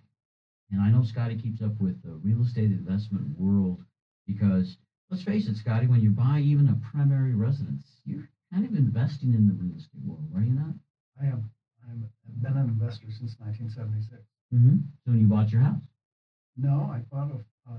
[0.73, 3.85] And I know Scotty keeps up with the real estate investment world
[4.27, 4.77] because
[5.11, 9.33] let's face it, Scotty, when you buy even a primary residence, you're kind of investing
[9.33, 10.75] in the real estate world, are you not?
[11.23, 11.49] I am.
[11.89, 14.21] I'm, I've been an investor since 1976.
[14.53, 14.77] Mm-hmm.
[15.05, 15.81] So when you bought your house
[16.57, 17.79] No, I bought a, a uh,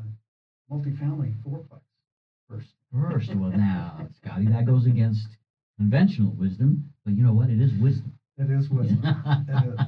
[0.72, 1.80] multifamily fourplex
[2.50, 2.68] first.
[2.92, 5.38] first, well now, Scotty, that goes against
[5.78, 7.50] conventional wisdom, but you know what?
[7.50, 8.12] It is wisdom.
[8.38, 9.00] It is wisdom.
[9.48, 9.80] It is.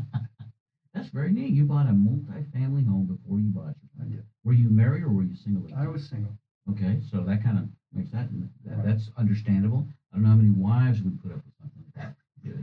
[0.94, 1.54] That's very neat.
[1.54, 4.24] You bought a multi-family home before you bought your I did.
[4.44, 5.68] Were you married or were you single?
[5.76, 6.32] I was single.
[6.70, 8.30] Okay, so that kind of makes that,
[8.66, 8.86] that Right.
[8.86, 9.88] that's understandable.
[10.12, 12.16] I don't know how many wives would put up with something like that.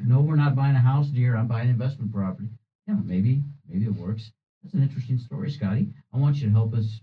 [0.07, 1.37] No, we're not buying a house, dear.
[1.37, 2.49] I'm buying investment property.
[2.89, 4.31] Yeah, maybe, maybe it works.
[4.65, 5.93] That's an interesting story, Scotty.
[6.11, 7.03] I want you to help us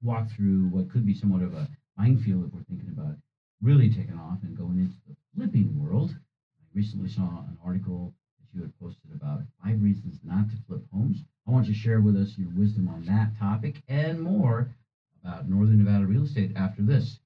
[0.00, 3.16] walk through what could be somewhat of a minefield if we're thinking about
[3.60, 6.16] really taking off and going into the flipping world.
[6.18, 10.86] I recently saw an article that you had posted about five reasons not to flip
[10.90, 11.22] homes.
[11.46, 14.74] I want you to share with us your wisdom on that topic and more
[15.22, 17.20] about Northern Nevada real estate after this.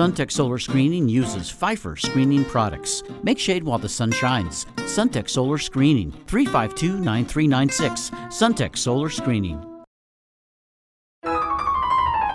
[0.00, 3.02] Suntech Solar Screening uses Phifer screening products.
[3.22, 4.64] Make shade while the sun shines.
[4.76, 8.08] Suntech Solar Screening, 352 9396.
[8.30, 9.69] Suntech Solar Screening.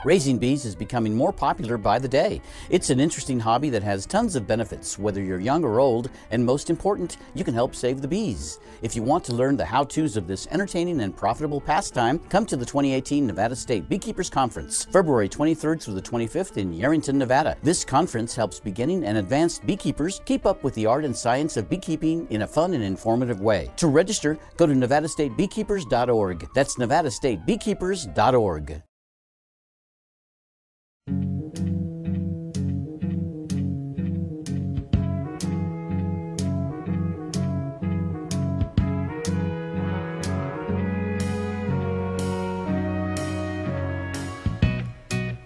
[0.05, 2.39] Raising bees is becoming more popular by the day.
[2.69, 6.45] It's an interesting hobby that has tons of benefits, whether you're young or old, and
[6.45, 8.59] most important, you can help save the bees.
[8.83, 12.45] If you want to learn the how to's of this entertaining and profitable pastime, come
[12.45, 17.57] to the 2018 Nevada State Beekeepers Conference, February 23rd through the 25th in Yerington, Nevada.
[17.63, 21.67] This conference helps beginning and advanced beekeepers keep up with the art and science of
[21.67, 23.71] beekeeping in a fun and informative way.
[23.77, 26.47] To register, go to nevadastatebeekeepers.org.
[26.53, 28.83] That's nevadastatebeekeepers.org.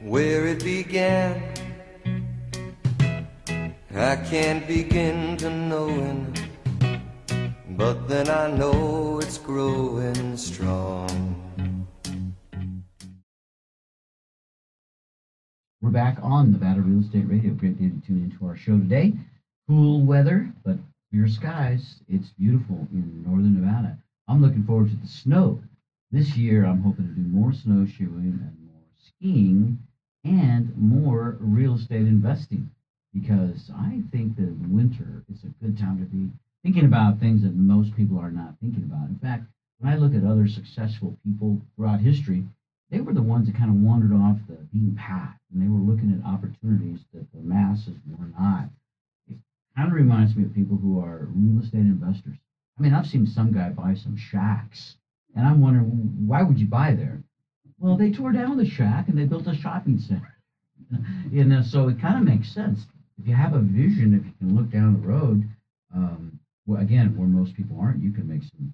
[0.10, 1.44] where it began.
[3.94, 6.34] I can't begin to knowing,
[7.72, 11.29] but then I know it's growing strong.
[15.90, 17.52] We're back on Nevada Real Estate Radio.
[17.52, 19.12] Great day to tune into our show today.
[19.68, 20.78] Cool weather, but
[21.10, 22.02] clear skies.
[22.08, 23.98] It's beautiful in northern Nevada.
[24.28, 25.64] I'm looking forward to the snow.
[26.12, 29.80] This year, I'm hoping to do more snowshoeing and more skiing
[30.24, 32.70] and more real estate investing
[33.12, 36.30] because I think that winter is a good time to be
[36.62, 39.10] thinking about things that most people are not thinking about.
[39.10, 39.46] In fact,
[39.80, 42.44] when I look at other successful people throughout history,
[42.90, 45.80] they were the ones that kind of wandered off the beaten path and they were
[45.80, 48.70] looking at opportunities that the masses were not.
[49.28, 49.38] It
[49.76, 52.38] kind of reminds me of people who are real estate investors.
[52.78, 54.96] I mean, I've seen some guy buy some shacks,
[55.36, 57.24] and I'm wondering why would you buy there?
[57.78, 60.36] Well, they tore down the shack and they built a shopping center.
[61.32, 62.86] you know, so it kind of makes sense.
[63.18, 65.44] If you have a vision, if you can look down the road,
[65.94, 68.74] um, well, again, where most people aren't, you can make some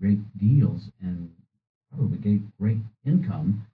[0.00, 1.30] great deals and
[1.96, 3.66] probably get great income,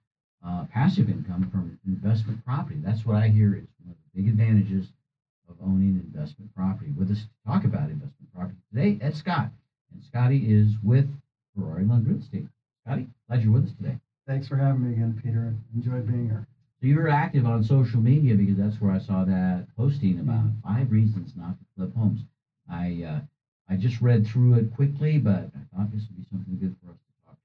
[0.45, 2.79] uh, passive income from investment property.
[2.83, 4.87] That's what I hear is one of the big advantages
[5.49, 6.91] of owning investment property.
[6.97, 9.51] With us to talk about investment property today, Ed Scott.
[9.93, 11.07] And Scotty is with
[11.55, 12.47] Ferrari Lund Real Estate.
[12.85, 13.97] Scotty, glad you're with us today.
[14.27, 15.53] Thanks for having me again, Peter.
[15.75, 16.47] Enjoyed being here.
[16.79, 20.91] So you're active on social media because that's where I saw that posting about five
[20.91, 22.21] reasons not to flip homes.
[22.69, 23.21] I uh,
[23.69, 26.91] I just read through it quickly, but I thought this would be something good for
[26.91, 26.97] us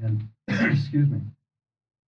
[0.00, 1.22] And, excuse me,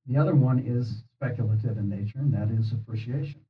[0.07, 3.41] the other one is speculative in nature, and that is appreciation.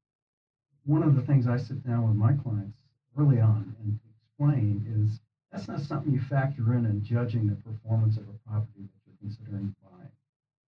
[0.89, 2.79] One of the things I sit down with my clients
[3.19, 5.21] early on and explain is
[5.53, 9.17] that's not something you factor in in judging the performance of a property that you're
[9.21, 10.09] considering buying,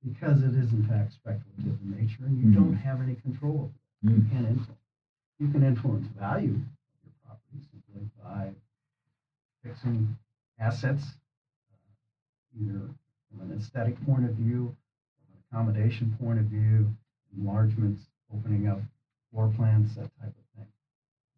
[0.05, 2.53] because it is in fact speculative in nature, and you Mhm.
[2.55, 3.81] don't have any control over it.
[4.03, 4.29] You Mhm.
[4.29, 4.83] can't influence.
[5.39, 8.55] You can influence value of your property simply by
[9.63, 10.19] fixing
[10.59, 11.17] assets,
[11.73, 12.95] uh, either
[13.31, 14.77] from an aesthetic point of view,
[15.17, 16.95] from an accommodation point of view,
[17.35, 18.83] enlargements, opening up
[19.31, 20.67] floor plans, that type of thing.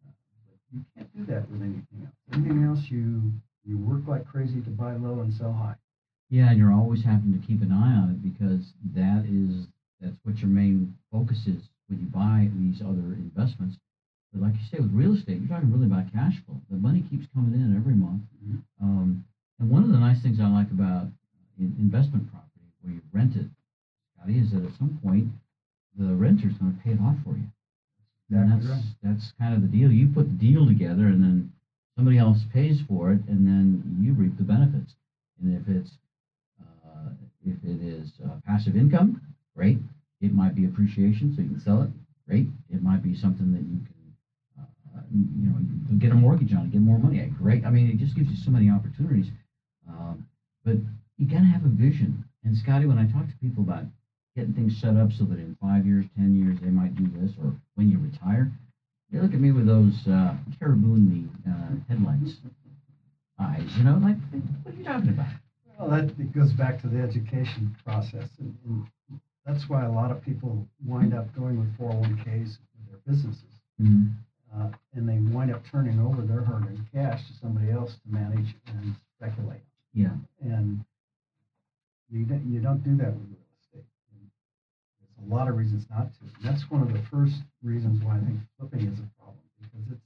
[0.05, 0.11] Uh,
[0.47, 2.15] but you can't do that with anything else.
[2.33, 3.31] Anything else, you
[3.65, 5.75] you work like crazy to buy low and sell high.
[6.29, 9.67] Yeah, and you're always having to keep an eye on it because that is
[10.01, 13.77] that's what your main focus is when you buy these other investments.
[14.33, 16.59] But like you say, with real estate, you're talking really about cash flow.
[16.69, 18.23] The money keeps coming in every month.
[18.43, 18.61] Mhm.
[18.81, 19.25] Um,
[19.59, 21.07] and one of the nice things I like about
[21.59, 23.45] investment property, where you rent it,
[24.17, 25.31] Scotty, is that at some point
[25.95, 27.47] the renter's going to pay it off for you.
[28.41, 28.83] And that's right.
[29.01, 29.91] that's kind of the deal.
[29.91, 31.51] You put the deal together, and then
[31.95, 34.95] somebody else pays for it, and then you reap the benefits.
[35.41, 35.97] And if it's
[36.61, 37.09] uh,
[37.45, 39.21] if it is uh, passive income,
[39.55, 39.77] great.
[40.21, 41.89] It might be appreciation, so you can sell it.
[42.27, 42.47] Great.
[42.69, 44.63] It might be something that you can,
[44.95, 45.57] uh, you know,
[45.89, 47.19] you get a mortgage on, it, get more money.
[47.37, 47.65] Great.
[47.65, 49.29] I mean, it just gives you so many opportunities.
[49.87, 50.25] Um,
[50.63, 50.77] but
[51.17, 52.23] you gotta have a vision.
[52.45, 53.85] And Scotty, when I talk to people about
[54.35, 57.31] getting things set up so that in five years, ten years, they might do this,
[57.43, 58.51] or when you retire,
[59.11, 62.37] they look at me with those uh, caribou in the uh, headlights
[63.39, 63.69] eyes.
[63.77, 64.17] You know, like,
[64.63, 65.27] what are you talking about?
[65.79, 70.11] Well, that it goes back to the education process, and, and that's why a lot
[70.11, 73.43] of people wind up going with 401ks with their businesses,
[73.81, 74.05] Mm-hmm.
[74.55, 78.55] uh, and they wind up turning over their hard-earned cash to somebody else to manage
[78.67, 79.61] and speculate.
[79.95, 80.11] Yeah.
[80.41, 80.85] And
[82.11, 83.85] you don't, you don't do that with real estate.
[84.13, 84.29] And
[85.01, 86.19] There's a lot of reasons not to.
[86.21, 89.89] And that's one of the first reasons why I think flipping is a problem because
[89.91, 90.05] it's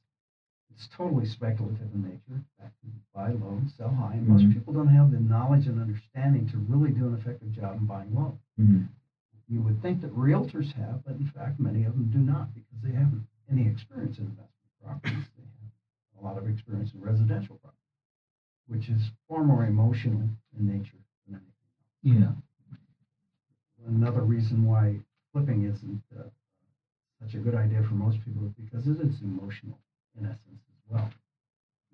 [0.72, 2.40] it's totally speculative in nature.
[2.62, 4.13] To buy low, sell high.
[4.13, 4.54] And most Mhm.
[4.54, 8.13] people don't have the knowledge and understanding to really do an effective job in buying
[8.13, 8.38] low.
[8.60, 8.84] Mm-hmm.
[9.48, 12.80] You would think that realtors have, but in fact, many of them do not because
[12.84, 15.26] they haven't any experience in investment properties.
[15.36, 17.82] They have a lot of experience in residential properties,
[18.68, 22.36] which is far more emotional in nature than anything else.
[23.80, 23.88] Yeah.
[23.88, 25.00] Another reason why
[25.38, 26.23] flipping isn't uh,
[27.21, 29.78] such a good idea for most people because it is emotional
[30.19, 31.10] in essence as well.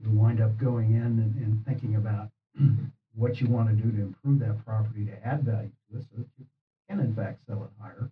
[0.01, 2.29] You wind up going in and, and thinking about
[3.15, 6.17] what you want to do to improve that property to add value to it so
[6.19, 6.45] that you
[6.87, 8.09] can in fact sell it higher.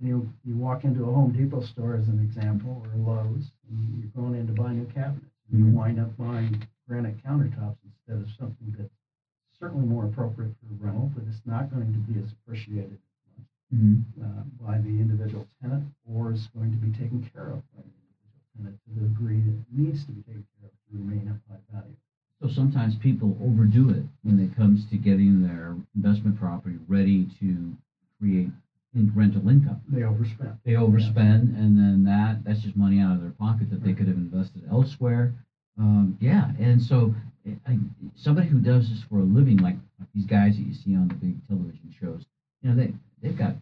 [0.00, 3.98] And you, you walk into a Home Depot store as an example or Lowe's and
[4.00, 5.32] you're going in to buy new cabinets.
[5.50, 5.72] And you Mhm.
[5.72, 8.92] wind up buying granite countertops instead of something that's
[9.58, 12.98] certainly more appropriate for rental, but it's not going to be as appreciated
[13.74, 14.22] Mm-hmm.
[14.22, 17.88] uh, by the individual tenant or is going to be taken care of by the
[17.88, 21.28] individual tenant to the degree that it needs to be taken care of to remain
[21.28, 21.96] of high value.
[22.42, 27.74] So sometimes people overdo it when it comes to getting their investment property ready to
[28.20, 28.50] create
[29.14, 29.80] rental income.
[29.88, 30.58] They overspend.
[30.64, 34.06] They overspend, and then that that's just money out of their pocket that they could
[34.06, 35.32] have invested elsewhere.
[35.78, 37.14] Um, yeah, and so
[37.66, 37.78] I,
[38.16, 39.76] somebody who does this for a living, like
[40.14, 42.26] these guys that you see on the big television shows,
[42.60, 43.54] you know, they they've got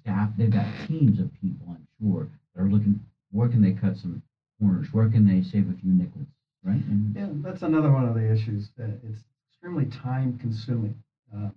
[0.00, 3.00] staff, they've got teams of people, I'm sure, that are looking
[3.30, 4.22] where can they cut some
[4.60, 6.26] corners, where can they save a few nickels,
[6.62, 6.82] right?
[6.86, 8.68] And, Yeah, that's another one of the issues.
[8.76, 10.94] That it's extremely time consuming
[11.34, 11.50] uh,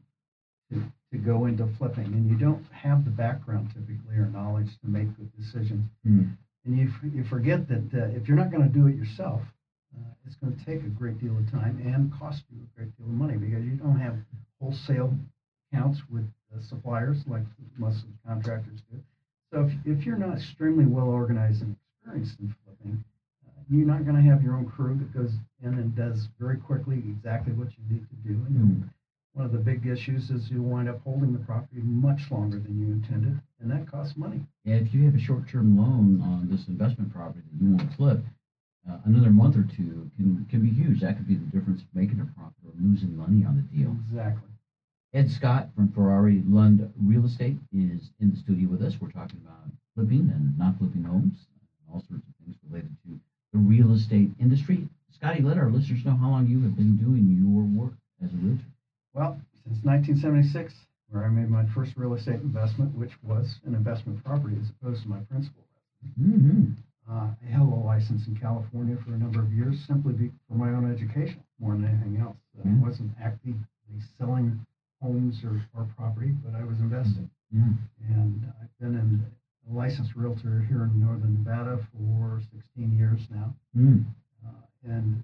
[0.72, 4.88] to, to go into flipping, and you don't have the background typically or knowledge to
[4.88, 5.86] make good decisions.
[6.04, 6.24] Hmm.
[6.66, 9.42] And you, you forget that uh, if you're not going to do it yourself,
[9.96, 12.98] uh, it's going to take a great deal of time and cost you a great
[12.98, 14.18] deal of money because you don't have
[14.60, 15.14] wholesale
[15.72, 16.26] accounts with
[16.62, 17.44] suppliers like
[17.78, 19.00] most of the contractors do.
[19.52, 23.04] So if, if you're not extremely well organized and experienced in flipping,
[23.48, 26.58] uh, you're not going to have your own crew that goes in and does very
[26.58, 28.42] quickly exactly what you need to do.
[28.48, 28.90] And you'll-
[29.34, 32.80] one of the big issues is you wind up holding the property much longer than
[32.80, 34.44] you intended, and that costs money.
[34.64, 37.96] Yeah, if you have a short-term loan on this investment property that you want to
[37.96, 38.26] flip,
[38.90, 41.02] uh, another month or two can can be huge.
[41.02, 43.96] That could be the difference of making a profit or losing money on the deal.
[44.10, 44.50] Exactly.
[45.18, 48.94] Ed Scott from Ferrari Lund Real Estate is in the studio with us.
[49.02, 53.18] We're talking about flipping and not flipping homes, and all sorts of things related to
[53.52, 54.88] the real estate industry.
[55.10, 58.38] Scotty, let our listeners know how long you have been doing your work as a
[58.38, 58.70] realtor.
[59.16, 64.24] Well, since 1976, where I made my first real estate investment, which was an investment
[64.24, 65.66] property as opposed to my principal.
[66.14, 66.78] Mm-hmm.
[67.10, 70.70] Uh, I held a license in California for a number of years simply for my
[70.70, 72.38] own education more than anything else.
[72.54, 72.78] Uh, Yeah.
[72.78, 73.66] I wasn't actively
[74.20, 74.62] selling
[75.02, 77.30] homes or, or property, but I was investing.
[77.52, 77.70] Yeah.
[78.10, 79.24] And I've been in
[79.70, 83.54] a licensed realtor here in northern Nevada for 16 years now.
[83.78, 84.06] Mm.
[84.46, 85.24] Uh, and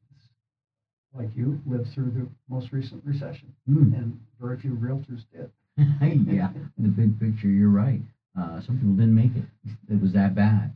[1.15, 3.53] like you, lived through the most recent recession.
[3.69, 3.93] Mm.
[3.93, 5.49] And very few realtors did.
[5.77, 8.01] yeah, in the big picture, you're right.
[8.37, 9.45] Uh, some people didn't make it.
[9.89, 10.73] It was that bad.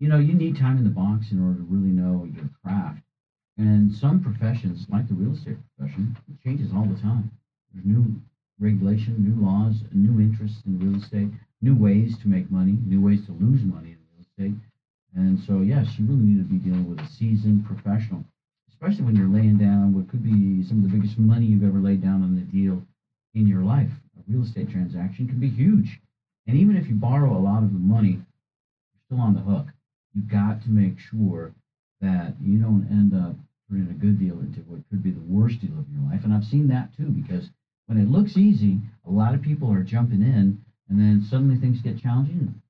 [0.00, 3.00] You know, you need time in the box in order to really know your craft.
[3.56, 7.30] And some professions, like the real estate profession, it changes all the time.
[7.82, 8.20] New
[8.60, 11.28] regulation, new laws, new interests in real estate,
[11.60, 14.60] new ways to make money, new ways to lose money in real estate.
[15.14, 18.24] And so, yes, you really need to be dealing with a seasoned professional,
[18.68, 21.80] especially when you're laying down what could be some of the biggest money you've ever
[21.80, 22.82] laid down on a deal
[23.34, 23.90] in your life.
[24.16, 26.00] A real estate transaction can be huge.
[26.46, 29.66] And even if you borrow a lot of the money, you're still on the hook.
[30.14, 31.54] You've got to make sure
[32.00, 33.34] that you don't end up
[33.68, 36.22] turning a good deal into what could be the worst deal of your life.
[36.24, 37.50] And I've seen that too, because
[37.86, 41.82] when it looks easy, a lot of people are jumping in, and then suddenly things
[41.82, 42.60] get challenging,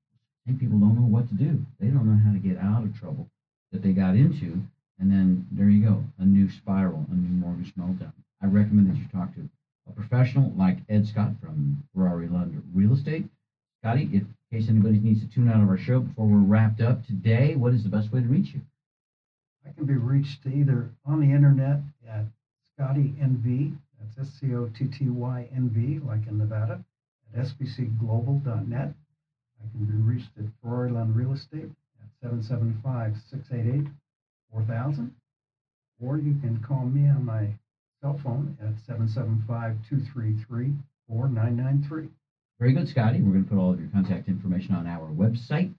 [0.45, 1.65] and people don't know what to do.
[1.79, 3.27] They don't know how to get out of trouble
[3.71, 4.61] that they got into,
[4.99, 8.13] and then there you go, a new spiral, a new mortgage meltdown.
[8.41, 9.49] I recommend that you talk to
[9.87, 13.25] a professional like Ed Scott from Ferrari Lund Real Estate.
[13.81, 16.81] Scotty, if, in case anybody needs to tune out of our show before we're wrapped
[16.81, 18.61] up today, what is the best way to reach you?
[19.65, 22.25] I can be reached either on the internet at
[22.73, 23.75] Scotty NV,
[24.17, 26.83] that's S C O T T Y N V, like in Nevada,
[27.35, 28.93] at sbcglobal.net.
[28.93, 33.87] I can be reached at Ferrari Lund Real Estate at 775 688
[34.51, 35.13] 4000.
[36.01, 37.47] Or you can call me on my
[38.01, 40.73] cell phone at 775 233
[41.07, 42.09] 4993.
[42.59, 43.21] Very good, Scotty.
[43.21, 45.73] We're going to put all of your contact information on our website,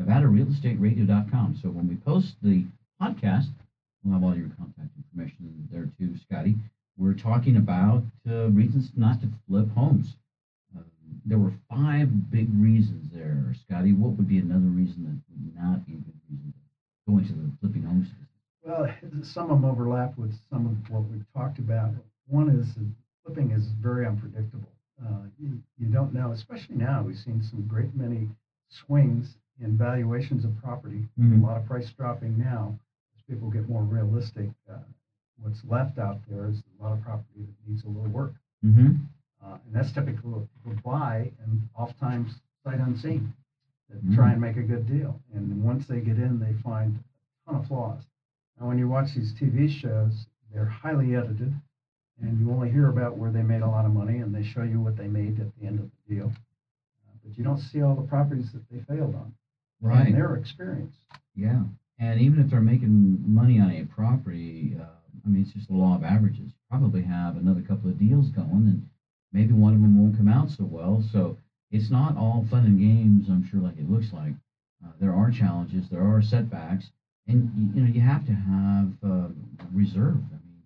[0.00, 1.58] nevadarealestateradio.com.
[1.62, 2.64] So when we post the
[3.00, 3.48] podcast,
[4.02, 6.56] we'll have all your contact information there too, Scotty.
[6.96, 10.16] We're talking about uh, reasons not to flip homes.
[10.76, 10.84] Um,
[11.24, 13.92] there were five big reasons there, Scotty.
[13.92, 17.32] What would be another reason that would not be a good reason to go into
[17.32, 18.08] the flipping homes?
[18.64, 18.88] Well,
[19.22, 21.90] some of them overlap with some of what we've talked about.
[22.28, 22.86] One is that
[23.24, 24.68] flipping is very unpredictable.
[25.04, 27.02] Uh, you, you don't know, especially now.
[27.02, 28.28] We've seen some great many
[28.68, 31.08] swings in valuations of property.
[31.18, 31.42] Mhm.
[31.42, 32.78] A lot of price dropping now
[33.16, 34.50] as people get more realistic.
[34.70, 34.78] Uh,
[35.44, 38.32] what's left out there is a lot of property that needs a little work.
[38.64, 38.92] Mm-hmm.
[39.44, 42.32] Uh, and that's typical of people buy and oftentimes
[42.64, 43.32] sight unseen
[43.90, 44.14] that Mm.
[44.16, 45.20] try and make a good deal.
[45.34, 46.98] And once they get in, they find
[47.46, 48.02] a ton of flaws.
[48.58, 51.52] Now, when you watch these TV shows, they're highly edited
[52.22, 54.62] and you only hear about where they made a lot of money and they show
[54.62, 56.28] you what they made at the end of the deal.
[56.32, 59.34] Uh, but you don't see all the properties that they failed on
[59.82, 60.06] Right.
[60.06, 60.96] and their experience.
[61.36, 61.64] Yeah,
[61.98, 64.86] and even if they're making money on a property, uh,
[65.24, 66.52] I mean, it's just the law of averages.
[66.70, 68.88] Probably have another couple of deals going, and
[69.32, 71.02] maybe one of them won't come out so well.
[71.12, 71.38] So
[71.70, 73.28] it's not all fun and games.
[73.28, 74.34] I'm sure, like it looks like.
[74.84, 76.90] Uh, there are challenges, there are setbacks,
[77.26, 79.28] and you know you have to have uh,
[79.72, 80.16] reserve.
[80.16, 80.62] I mean,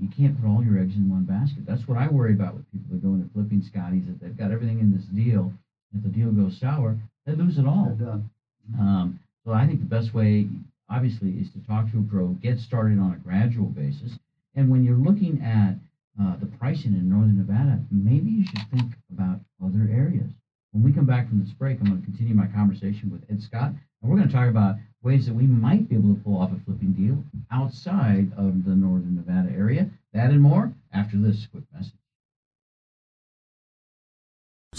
[0.00, 1.66] you can't put all your eggs in one basket.
[1.66, 4.06] That's what I worry about with people that go into flipping Scotties.
[4.06, 5.52] That they've got everything in this deal.
[5.94, 7.94] If the deal goes sour, they lose it all.
[7.96, 8.30] They're done.
[8.78, 10.48] Um, so I think the best way,
[10.88, 14.18] obviously, is to talk to a pro, get started on a gradual basis.
[14.54, 15.74] And when you're looking at
[16.20, 20.30] uh, the pricing in Northern Nevada, maybe you should think about other areas.
[20.72, 23.42] When we come back from this break, I'm going to continue my conversation with Ed
[23.42, 23.72] Scott,
[24.02, 26.50] and we're going to talk about ways that we might be able to pull off
[26.52, 29.88] a flipping deal outside of the Northern Nevada area.
[30.12, 31.92] That and more after this quick message.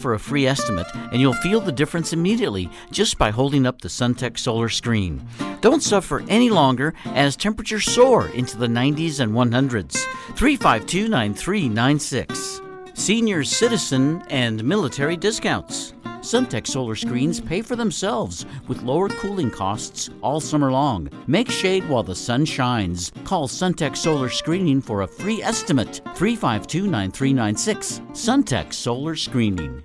[0.00, 3.88] for a free estimate, and you'll feel the difference immediately just by holding up the
[3.88, 5.26] Suntech Solar Screen.
[5.60, 10.04] Don't suffer any longer as temperatures soar into the 90s and 100s.
[10.36, 12.60] 352 9396.
[12.94, 15.94] Senior citizen and military discounts.
[16.20, 21.08] Suntech solar screens pay for themselves with lower cooling costs all summer long.
[21.26, 23.10] Make shade while the sun shines.
[23.24, 26.02] Call Suntech Solar Screening for a free estimate.
[26.14, 28.00] 352 9396.
[28.12, 29.82] Suntech Solar Screening.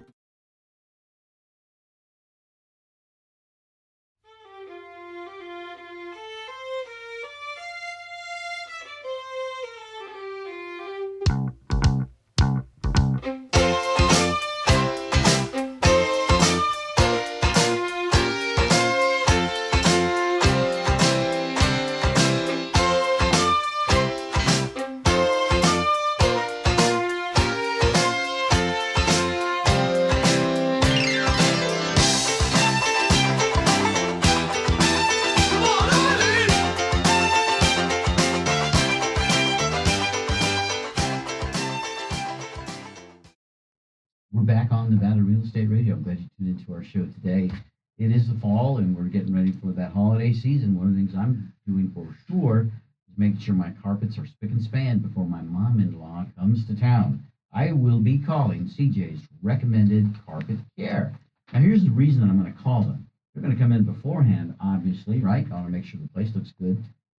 [54.05, 57.23] Are spick and span before my mom-in-law comes to town.
[57.51, 61.11] I will be calling CJ's recommended carpet care.
[61.51, 63.07] Now, here's the reason that I'm going to call them.
[63.33, 65.45] They're going to come in beforehand, obviously, right?
[65.49, 66.77] I want to make sure the place looks good.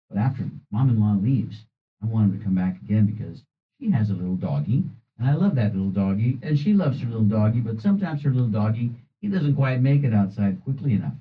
[0.08, 1.64] But after mom-in-law leaves,
[2.02, 3.42] I want them to come back again because
[3.80, 4.84] she has a little doggy,
[5.18, 7.60] and I love that little doggy, and she loves her little doggy.
[7.60, 11.14] But sometimes her little doggy, he doesn't quite make it outside quickly enough.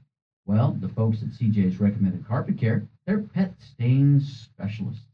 [0.46, 5.05] Well, the folks at CJ's recommended carpet care, they're pet stain specialists.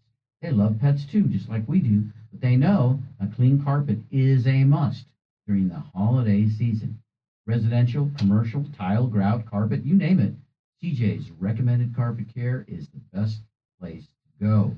[0.41, 4.47] They love pets too, just like we do, but they know a clean carpet is
[4.47, 5.05] a must
[5.45, 6.97] during the holiday season.
[7.45, 10.33] Residential, commercial, tile, grout, carpet, you name it.
[10.81, 13.43] CJ's recommended carpet care is the best
[13.79, 14.75] place to go.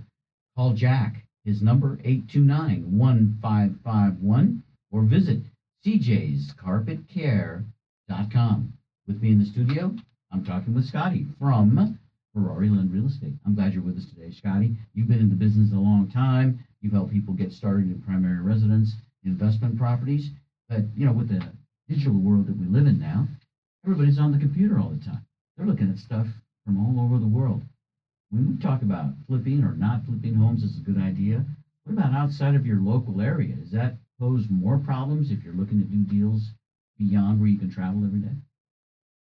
[0.58, 4.62] Call Jack, his number 829-1551,
[4.92, 5.44] or visit
[5.86, 8.74] cjscarpetcare.com.
[9.08, 9.96] With me in the studio,
[10.30, 11.98] I'm talking with Scotty from
[12.34, 13.36] Ferrari Lund Real Estate.
[13.46, 14.76] I'm glad you're with us today, Scotty.
[14.94, 16.60] You've been in the business a long time.
[16.82, 20.32] You've helped people get started in primary residence, investment properties.
[20.68, 21.44] But, you know, with the
[21.88, 23.28] digital world that we live in now,
[23.86, 25.24] everybody's on the computer all the time.
[25.56, 26.28] They're looking at stuff
[26.66, 27.62] from all over the world.
[28.32, 31.46] When we talk about flipping or not flipping homes is a good idea,
[31.84, 33.56] what about outside of your local area?
[33.56, 36.54] Does that pose more problems if you're looking to do deals
[36.98, 38.34] beyond where you can travel every day?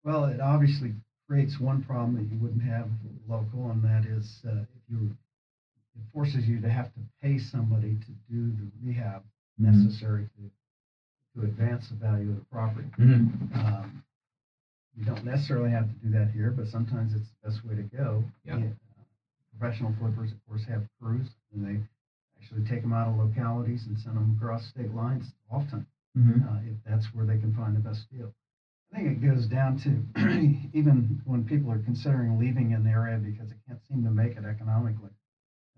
[0.06, 0.94] Well, it obviously
[1.28, 2.90] creates one problem that you wouldn't have
[3.28, 5.16] local, and that is uh, if you
[5.96, 9.24] it forces you to have to pay somebody to do the rehab
[9.60, 9.74] Mhm.
[9.74, 10.52] necessary to
[11.36, 12.88] to advance the value of the property.
[13.00, 13.56] Mm-hmm.
[13.60, 14.04] Um,
[14.96, 17.84] you don't necessarily have to do that here, but sometimes it's the best way to
[17.84, 18.24] go.
[18.44, 18.58] Yeah.
[18.58, 19.04] Yeah, uh,
[19.58, 21.84] professional flippers, of course, have crews, and they
[22.38, 25.86] actually take them out of localities and send them across state lines often
[26.18, 26.48] Mm-hmm.
[26.48, 28.32] uh, if that's where they can find the best deal.
[28.94, 29.90] I think it goes down to
[30.74, 34.46] even when people are considering leaving an area because they can't seem to make it
[34.46, 35.10] economically,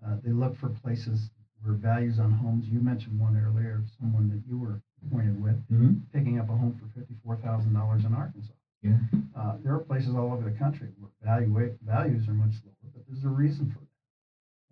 [0.06, 1.30] uh, they look for places
[1.62, 2.66] where values on homes.
[2.68, 5.94] You mentioned one earlier, someone that you were acquainted with, Mm-hmm.
[6.12, 8.52] picking up a home for fifty-four thousand dollars in Arkansas.
[8.82, 8.98] Yeah.
[9.36, 13.02] Uh, there are places all over the country where value values are much lower, but
[13.08, 13.80] there's a reason for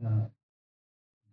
[0.05, 0.09] that.
[0.09, 0.26] Uh,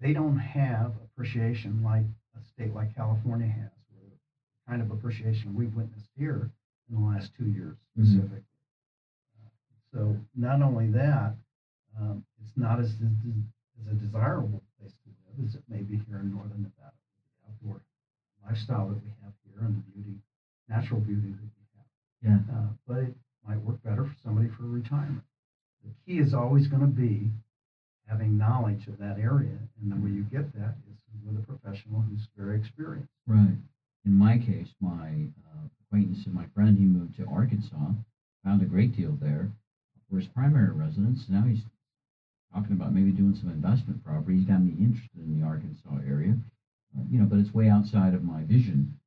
[0.02, 2.06] they don't have appreciation like
[2.40, 6.50] a state like California has, where the kind of appreciation we've witnessed here
[6.92, 8.06] in the last two years Mhm.
[8.06, 8.44] specifically.
[9.40, 9.50] Uh,
[9.92, 11.36] so not only that,
[11.98, 16.20] um, it's not as, as a desirable place to live as it may be here
[16.20, 16.94] in northern Nevada.
[17.44, 17.82] The outdoor
[18.46, 20.20] lifestyle that we have here and the beauty,
[20.70, 21.88] natural beauty that we have.
[22.48, 22.54] Yeah.
[22.56, 23.16] Uh, but it
[23.48, 25.24] might work better for somebody for retirement.
[25.84, 27.32] The key is always going to be
[28.06, 32.02] having knowledge of that area, and the way you get that is with a professional
[32.02, 33.12] who's very experienced.
[33.26, 33.58] Right.
[34.06, 37.26] In my case, my uh, acquaintance and my friend, he moved to
[37.62, 37.94] Arkansas,
[38.44, 39.52] found a great deal there
[40.10, 41.26] for his primary residence.
[41.30, 41.62] Now he's
[42.54, 44.38] talking about maybe doing some investment property.
[44.38, 46.36] He's got me interested in the Arkansas area,
[46.98, 48.98] uh, you know, but it's way outside of my vision.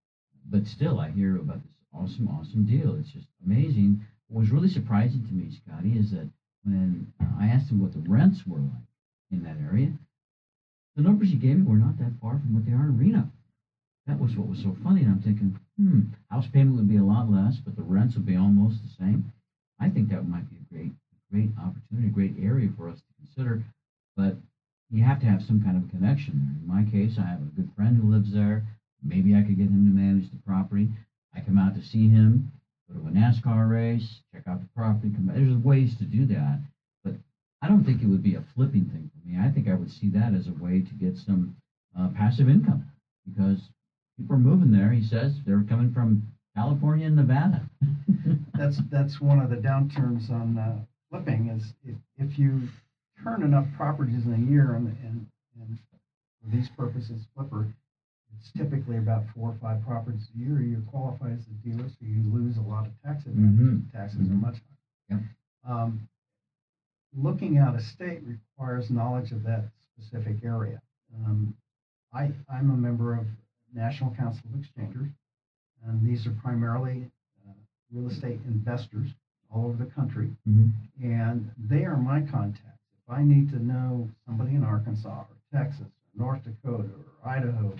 [0.48, 2.94] But still, I hear about this awesome, awesome deal.
[2.96, 4.05] It's just amazing.
[4.28, 6.28] What was really surprising to me, Scotty, is that
[6.64, 8.88] when I asked him what the rents were like
[9.30, 9.92] in that area,
[10.96, 13.28] the numbers he gave me were not that far from what they are in Reno.
[14.07, 15.02] That was what was so funny.
[15.02, 16.00] And I'm thinking, hmm,
[16.30, 19.24] house payment would be a lot less, but the rents would be almost the same.
[19.78, 20.92] I think that might be a great,
[21.30, 23.62] great opportunity, a great area for us to consider.
[24.16, 24.36] But
[24.90, 26.54] you have to have some kind of a connection there.
[26.60, 28.62] In my case, I have a good friend who lives there.
[29.02, 30.88] Maybe I could get him to manage the property.
[31.32, 32.48] I come out to see him,
[32.88, 35.10] go to a NASCAR race, check out the property.
[35.10, 35.34] Come back.
[35.34, 36.60] There's ways to do that,
[37.02, 37.16] but
[37.60, 39.36] I don't think it would be a flipping thing for me.
[39.36, 41.52] I think I would see that as a way to get some
[41.94, 42.84] uh, passive income
[43.24, 43.70] because
[44.16, 44.90] people are moving there.
[44.90, 46.22] He says they're coming from
[46.56, 47.62] California and Nevada.
[48.54, 50.78] That's that's one of the downturns on uh,
[51.10, 52.68] flipping is if, if you
[53.22, 55.26] turn enough properties in a year and, and,
[55.60, 55.78] and
[56.40, 57.66] for these purposes, flipper,
[58.38, 60.60] it's typically about four or five properties a year.
[60.60, 63.58] You qualify as a dealer, so you lose a lot of tax advantage.
[63.58, 63.92] Mhm.
[63.92, 64.30] Taxes Mhm.
[64.30, 64.62] are much
[65.10, 65.30] higher.
[65.64, 66.08] Um,
[67.12, 70.80] looking out of state requires knowledge of that specific area.
[71.24, 71.54] Um,
[72.12, 73.26] I, I'm a member of
[73.74, 75.08] National Council of Exchangers,
[75.84, 77.10] and these are primarily
[77.46, 77.52] uh,
[77.92, 79.10] real estate investors
[79.50, 80.72] all over the country, Mhm.
[81.02, 82.80] and they are my contacts.
[83.06, 87.74] If I need to know somebody in Arkansas or Texas or North Dakota or Idaho,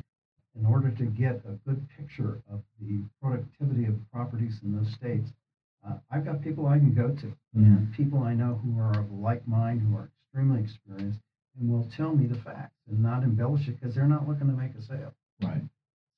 [0.57, 5.33] in order to get a good picture of the productivity of properties in those states,
[5.85, 9.11] uh, I've got people I can go to, and people I know who are of
[9.13, 11.21] like mind, who are extremely experienced,
[11.59, 14.53] and will tell me the facts and not embellish it because they're not looking to
[14.53, 15.15] make a sale.
[15.43, 15.63] Right.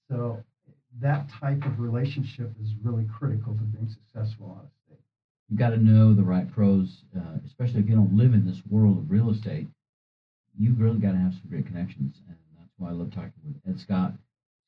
[0.08, 0.42] So
[1.00, 5.00] that type of relationship is really critical to being successful out of state.
[5.48, 8.62] You've got to know the right pros, uh, especially if you don't live in this
[8.68, 9.68] world of real estate.
[10.58, 13.56] you've really got to have some great connections, and that's why I love talking with
[13.68, 14.14] Ed Scott,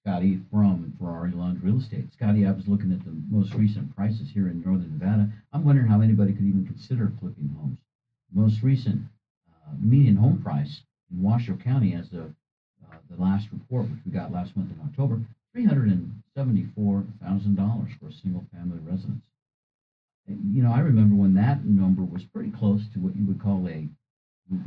[0.03, 2.13] Scotty from Ferrari Lund Real Estate.
[2.13, 5.31] Scotty, I was looking at the most recent prices here in Northern Nevada.
[5.53, 7.79] I'm wondering how anybody could even consider flipping homes.
[8.33, 9.03] Most recent
[9.51, 12.35] uh, median home price in Washoe County, as of
[12.93, 15.21] uh, the last report, which we got last month in October,
[15.53, 19.23] three hundred and seventy-four thousand dollars for a single-family residence.
[20.27, 23.41] And, you know, I remember when that number was pretty close to what you would
[23.43, 23.89] call a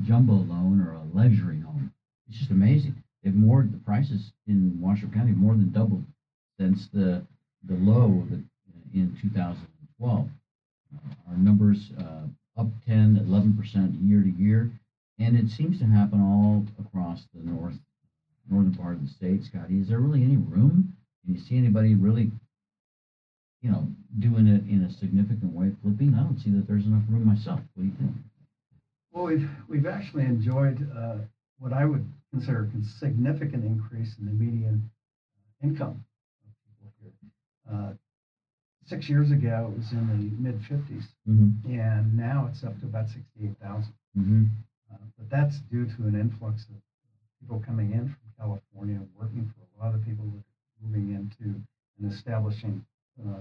[0.04, 1.92] jumbo loan or a luxury home.
[2.28, 2.96] It's just amazing.
[3.24, 6.04] They've more the prices in Washoe County more than doubled
[6.60, 7.26] since the
[7.68, 8.28] the low
[8.94, 10.28] in 2012.
[10.94, 12.28] Uh, our numbers uh,
[12.60, 14.72] up 10, 11 percent year to year,
[15.20, 17.80] and it seems to happen all across the north
[18.50, 19.44] northern part of the state.
[19.44, 20.94] Scotty, is there really any room?
[21.26, 22.32] Can you see anybody really,
[23.62, 23.88] you know,
[24.20, 26.14] doing it in a significant way, flipping?
[26.16, 27.60] I don't see that there's enough room myself.
[27.76, 28.12] What do you think?
[29.12, 31.18] Well, we've, we've actually enjoyed uh,
[31.60, 34.90] what I would consider a significant increase in the median
[35.62, 36.04] income
[36.46, 37.12] of people here.
[37.72, 37.94] Uh,
[38.88, 41.72] six years ago, it was in the mid 50s, Mm-hmm.
[41.80, 43.94] and now it's up to about 68,000.
[44.18, 44.44] Mm-hmm.
[44.92, 46.76] Uh, but that's due to an influx of
[47.40, 51.62] people coming in from California, working for a lot of people that are moving into
[52.00, 52.84] and establishing
[53.24, 53.40] uh,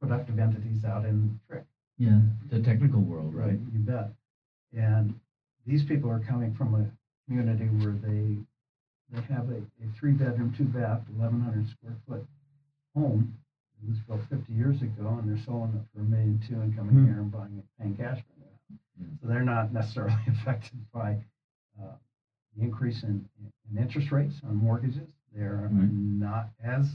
[0.00, 1.64] productive entities out in TRIC.
[1.98, 2.18] Yeah,
[2.50, 3.58] the technical world, right?
[3.72, 4.10] You bet.
[4.76, 5.14] And
[5.66, 6.84] these people are coming from a
[7.28, 8.36] community where they
[9.12, 12.26] they have a, a three bedroom, two bath, 1,100 square foot
[12.96, 13.34] home.
[13.82, 16.74] It was built 50 years ago, and they're selling it for a million two and
[16.74, 17.04] coming Hmm.
[17.04, 18.78] here and buying it, paying cash for it.
[18.98, 19.06] Yeah.
[19.20, 21.18] So they're not necessarily affected by
[21.80, 21.94] uh,
[22.56, 25.08] the increase in, in interest rates on mortgages.
[25.34, 25.90] They're Right.
[25.92, 26.86] not as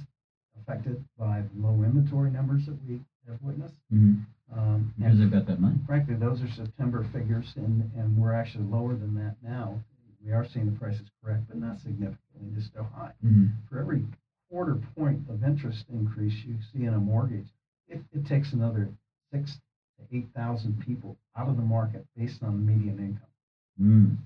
[0.62, 3.76] affected by the low inventory numbers that we have witnessed.
[3.94, 4.22] Mm-hmm.
[4.58, 5.78] Um, Because they've got that money.
[5.86, 9.80] frankly, those are September figures, and, and we're actually lower than that now.
[10.24, 13.14] We are seeing the prices correct, but not significantly, just still high.
[13.26, 13.48] Mm-hmm.
[13.70, 14.06] For every
[14.50, 17.48] quarter point of interest increase you see in a mortgage,
[17.88, 18.90] it, it takes another
[19.32, 19.58] six
[19.98, 24.18] to eight thousand people out of the market based on the median income.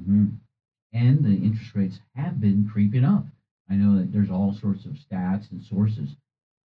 [0.00, 0.26] Mm-hmm.
[0.92, 3.26] And the interest rates have been creeping up.
[3.68, 6.16] I know that there's all sorts of stats and sources.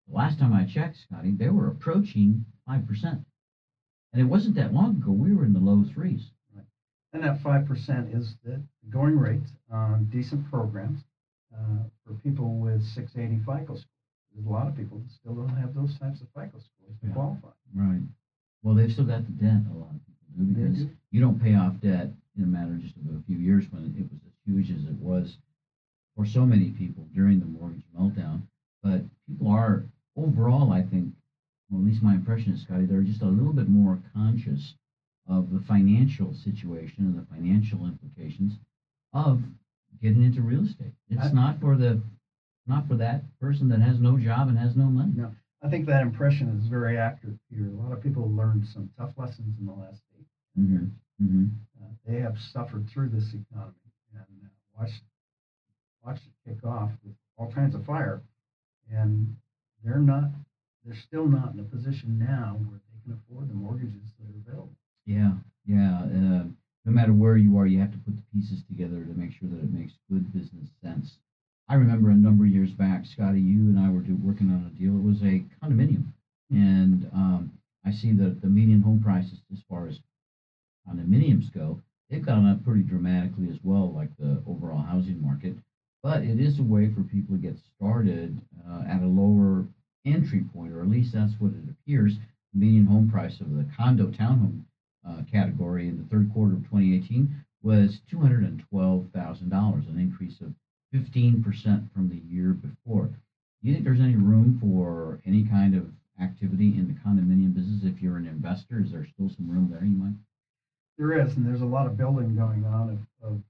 [0.08, 3.24] The last time I checked, Scotty, they were approaching 5%.
[4.14, 5.12] And it wasn't that long ago.
[5.12, 6.32] We were in the low threes.
[7.14, 11.02] And that five percent is the going rate on decent programs
[11.54, 13.86] uh, for people with six eighty FICO scores.
[14.34, 17.08] There's a lot of people that still don't have those types of FICO scores to
[17.08, 17.14] Yeah.
[17.14, 17.50] qualify.
[17.76, 18.00] Right.
[18.64, 20.90] Well, they've still got the debt, a lot of people do, because do.
[21.12, 23.94] you don't pay off debt in a matter of just of a few years when
[23.98, 25.38] it was as huge as it was
[26.16, 28.41] for so many people during the mortgage meltdown.
[28.84, 29.84] But people are
[30.16, 31.14] overall, I think,
[31.70, 34.76] well, at least my impression is, Scotty, they're just a little bit more conscious
[35.28, 38.53] of the financial situation and the financial implications
[39.14, 39.41] of
[40.01, 40.93] getting into real estate.
[41.09, 42.01] It's I- not for the
[42.68, 45.14] not for that person that has no job and has no money.
[45.16, 45.32] No.
[45.64, 47.66] I think that impression is very accurate, Peter.
[47.68, 50.28] A lot of people learned some tough lessons in the last eight
[50.59, 50.86] Mm-hmm.
[51.24, 51.45] Mm-hmm.
[51.82, 53.74] uh, they have suffered through this economy
[54.82, 55.02] watched
[56.04, 58.22] watched it kick off with all kinds of fire,
[58.92, 59.36] and
[59.84, 60.32] they're not
[60.84, 64.40] they're still not in a position now where they can afford the mortgages that are
[64.48, 64.76] available.
[65.06, 65.34] Yeah,
[65.66, 66.00] yeah.
[66.04, 66.44] Uh,
[66.86, 69.48] no matter where you are, you have to put the pieces together to make sure
[69.50, 71.18] that it makes good business sense.
[71.70, 74.66] I remember a number of years back, Scotty, you and I were do, working on
[74.66, 74.98] a deal.
[74.98, 76.06] It was a condominium,
[76.50, 77.52] and um,
[77.86, 80.00] I see that the median home prices, as far as
[80.90, 81.80] condominiums go,
[82.12, 85.55] they've gone up pretty dramatically as well, like the overall housing market.
[86.03, 88.39] But it is a way for people to get started
[88.70, 89.66] uh, at a lower
[90.05, 92.18] entry point, or at least that's what it appears.
[92.53, 94.64] The median home price of the condo townhome
[95.07, 97.34] uh, category in the third quarter of 2018
[97.64, 100.53] was $212,000, an increase of
[100.93, 103.05] 15% from the year before.
[103.05, 105.86] Do you think there's any room for any kind of
[106.22, 108.82] activity in the condominium business if you're an investor?
[108.84, 110.16] Is there still some room there you might?
[111.02, 113.41] There is, and there's a lot of building going on of, of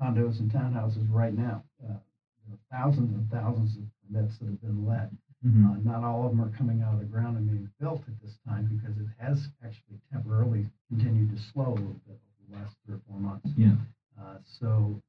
[0.00, 1.64] condos and townhouses right now.
[1.82, 1.98] Uh,
[2.46, 5.10] there are thousands and thousands of permits that have been let.
[5.44, 8.14] Uh, not all of them are coming out of the ground and being built at
[8.22, 12.56] this time because it has actually temporarily continued to slow a little bit over the
[12.56, 13.48] last three or four months.
[13.56, 13.74] Yeah.
[14.16, 15.02] Uh, so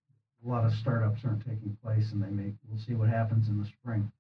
[0.43, 2.53] a lot of startups aren't taking place, and they may.
[2.67, 4.11] We'll see what happens in the spring.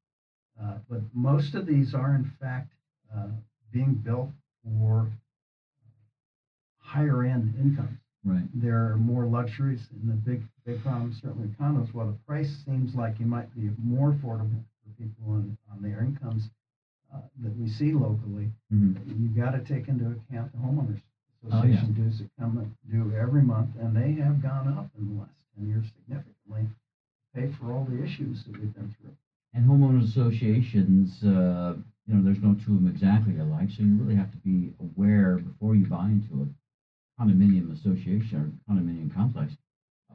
[0.61, 2.71] Uh, but most of these are, in fact,
[3.11, 3.29] uh,
[3.71, 4.29] being built
[4.63, 5.09] for
[6.93, 7.97] higher end incomes.
[8.25, 8.43] Right.
[8.53, 11.93] There are more luxuries, and the big big problem certainly condos.
[11.93, 15.99] While the price seems like it might be more affordable for people on, on their
[16.01, 16.49] incomes
[17.13, 21.01] uh, that we see locally, hmm you got to take into account the homeowners
[21.51, 21.73] Oh, yeah.
[21.75, 25.35] association dues that come due every month, and they have gone up in the last
[25.57, 29.11] 10 years significantly to pay for all the issues that we've been through.
[29.53, 31.75] And homeowners associations, uh,
[32.07, 34.71] you know, there's no two of them exactly alike, so you really have to be
[34.79, 36.47] aware before you buy into a
[37.19, 39.53] condominium association or condominium complex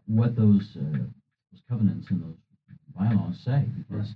[0.08, 2.36] what those, uh, those covenants and those
[2.96, 4.14] bylaws say, because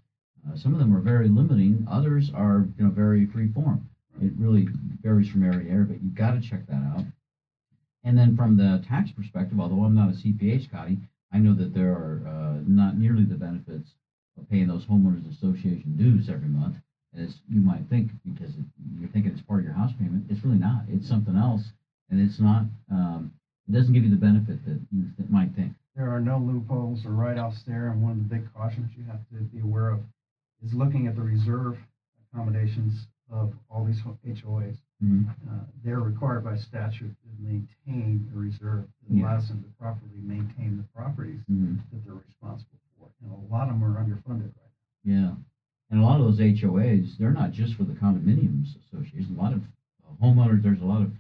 [0.49, 3.89] uh, some of them are very limiting, others are, you know, very free form.
[4.21, 4.69] It really
[5.03, 7.05] varies from area to area, but you've got to check that out.
[8.05, 10.99] And then from the tax perspective, although I'm not a CPA, Scotty,
[11.33, 13.91] I know that there are uh, not nearly the benefits
[14.39, 16.77] of paying those homeowners association dues every month
[17.17, 18.65] as you might think because it,
[18.99, 20.25] you're thinking it's part of your house payment.
[20.31, 20.85] It's really not.
[20.89, 21.73] It's something else,
[22.13, 22.65] and it's not.
[22.91, 23.33] Um,
[23.69, 25.73] it doesn't give you the benefit that you that might think.
[25.97, 29.21] There are no loopholes or write-offs there, and one of the big cautions you have
[29.31, 30.01] to be aware of
[30.65, 31.77] is looking at the reserve
[32.33, 34.77] accommodations of all these HOAs.
[35.03, 35.25] Mm-hmm.
[35.51, 39.25] Uh, they're required by statute to maintain a reserve that Yeah.
[39.25, 41.77] allows them to properly maintain the properties Mm-hmm.
[41.93, 43.09] that they're responsible for.
[43.23, 44.73] And a lot of them are underfunded right
[45.05, 45.33] Yeah,
[45.91, 49.37] and a lot of those HOAs, they're not just for the condominiums associations.
[49.37, 49.63] A lot of
[50.23, 51.11] homeowners, there's a lot of,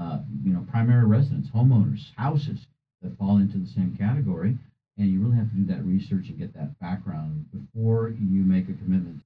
[0.00, 2.66] uh, you know, primary residents, homeowners, houses
[3.02, 4.56] that fall into the same category.
[4.96, 8.68] And you really have to do that research and get that background before you make
[8.68, 9.20] a commitment.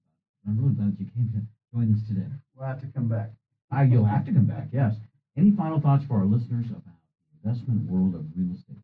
[0.46, 1.40] I'm really glad you came to
[1.72, 2.26] join us today.
[2.54, 3.30] We'll have to come back.
[3.74, 4.94] Uh, you'll have to come back, yes.
[5.36, 8.82] Any final thoughts for our listeners about the investment world of real estate?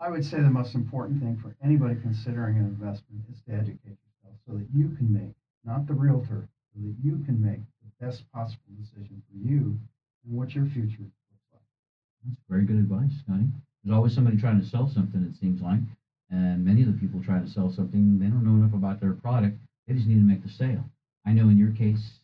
[0.00, 3.98] I would say the most important thing for anybody considering an investment is to educate
[4.02, 5.34] yourself so that you can make,
[5.64, 9.78] not the realtor, so that you can make the best possible decision for you
[10.24, 11.62] and what your future looks like.
[12.24, 13.46] That's very good advice, Scotty.
[13.82, 15.80] There's always somebody trying to sell something, it seems like.
[16.30, 19.12] And many of the people trying to sell something, they don't know enough about their
[19.12, 19.58] product.
[19.86, 20.84] They just need to make the sale.
[21.26, 22.20] I know in your case,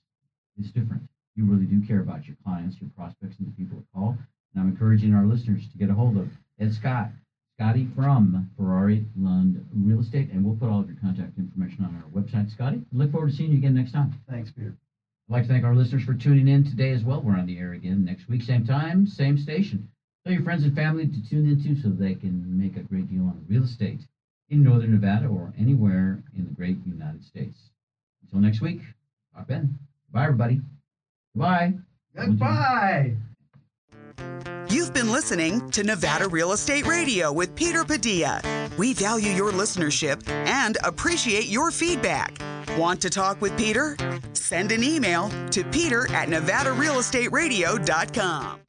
[0.58, 1.02] it's different.
[1.36, 4.16] You really do care about your clients, your prospects, and the people that call.
[4.54, 6.28] And I'm encouraging our listeners to get a hold of
[6.58, 7.10] Ed Scott,
[7.56, 10.30] Scotty from Ferrari Lund Real Estate.
[10.32, 12.82] And we'll put all of your contact information on our website, Scotty.
[12.92, 14.14] Look forward to seeing you again next time.
[14.28, 14.74] Thanks, Peter.
[15.30, 17.20] I'd like to thank our listeners for tuning in today as well.
[17.20, 19.88] We're on the air again next week, same time, same station.
[20.24, 23.22] Tell your friends and family to tune into so they can make a great deal
[23.22, 24.00] on real estate
[24.48, 27.70] in Northern Nevada or anywhere in the great United States.
[28.24, 28.80] Until next week,
[29.32, 29.78] talk then.
[30.10, 30.62] Bye, everybody.
[31.32, 31.74] Goodbye.
[32.16, 33.14] Goodbye.
[34.68, 38.42] You've been listening to Nevada Real Estate Radio with Peter Padilla.
[38.76, 42.36] We value your listenership and appreciate your feedback.
[42.78, 43.96] Want to talk with Peter?
[44.32, 48.60] Send an email to peter at nevadarealestateradio.com.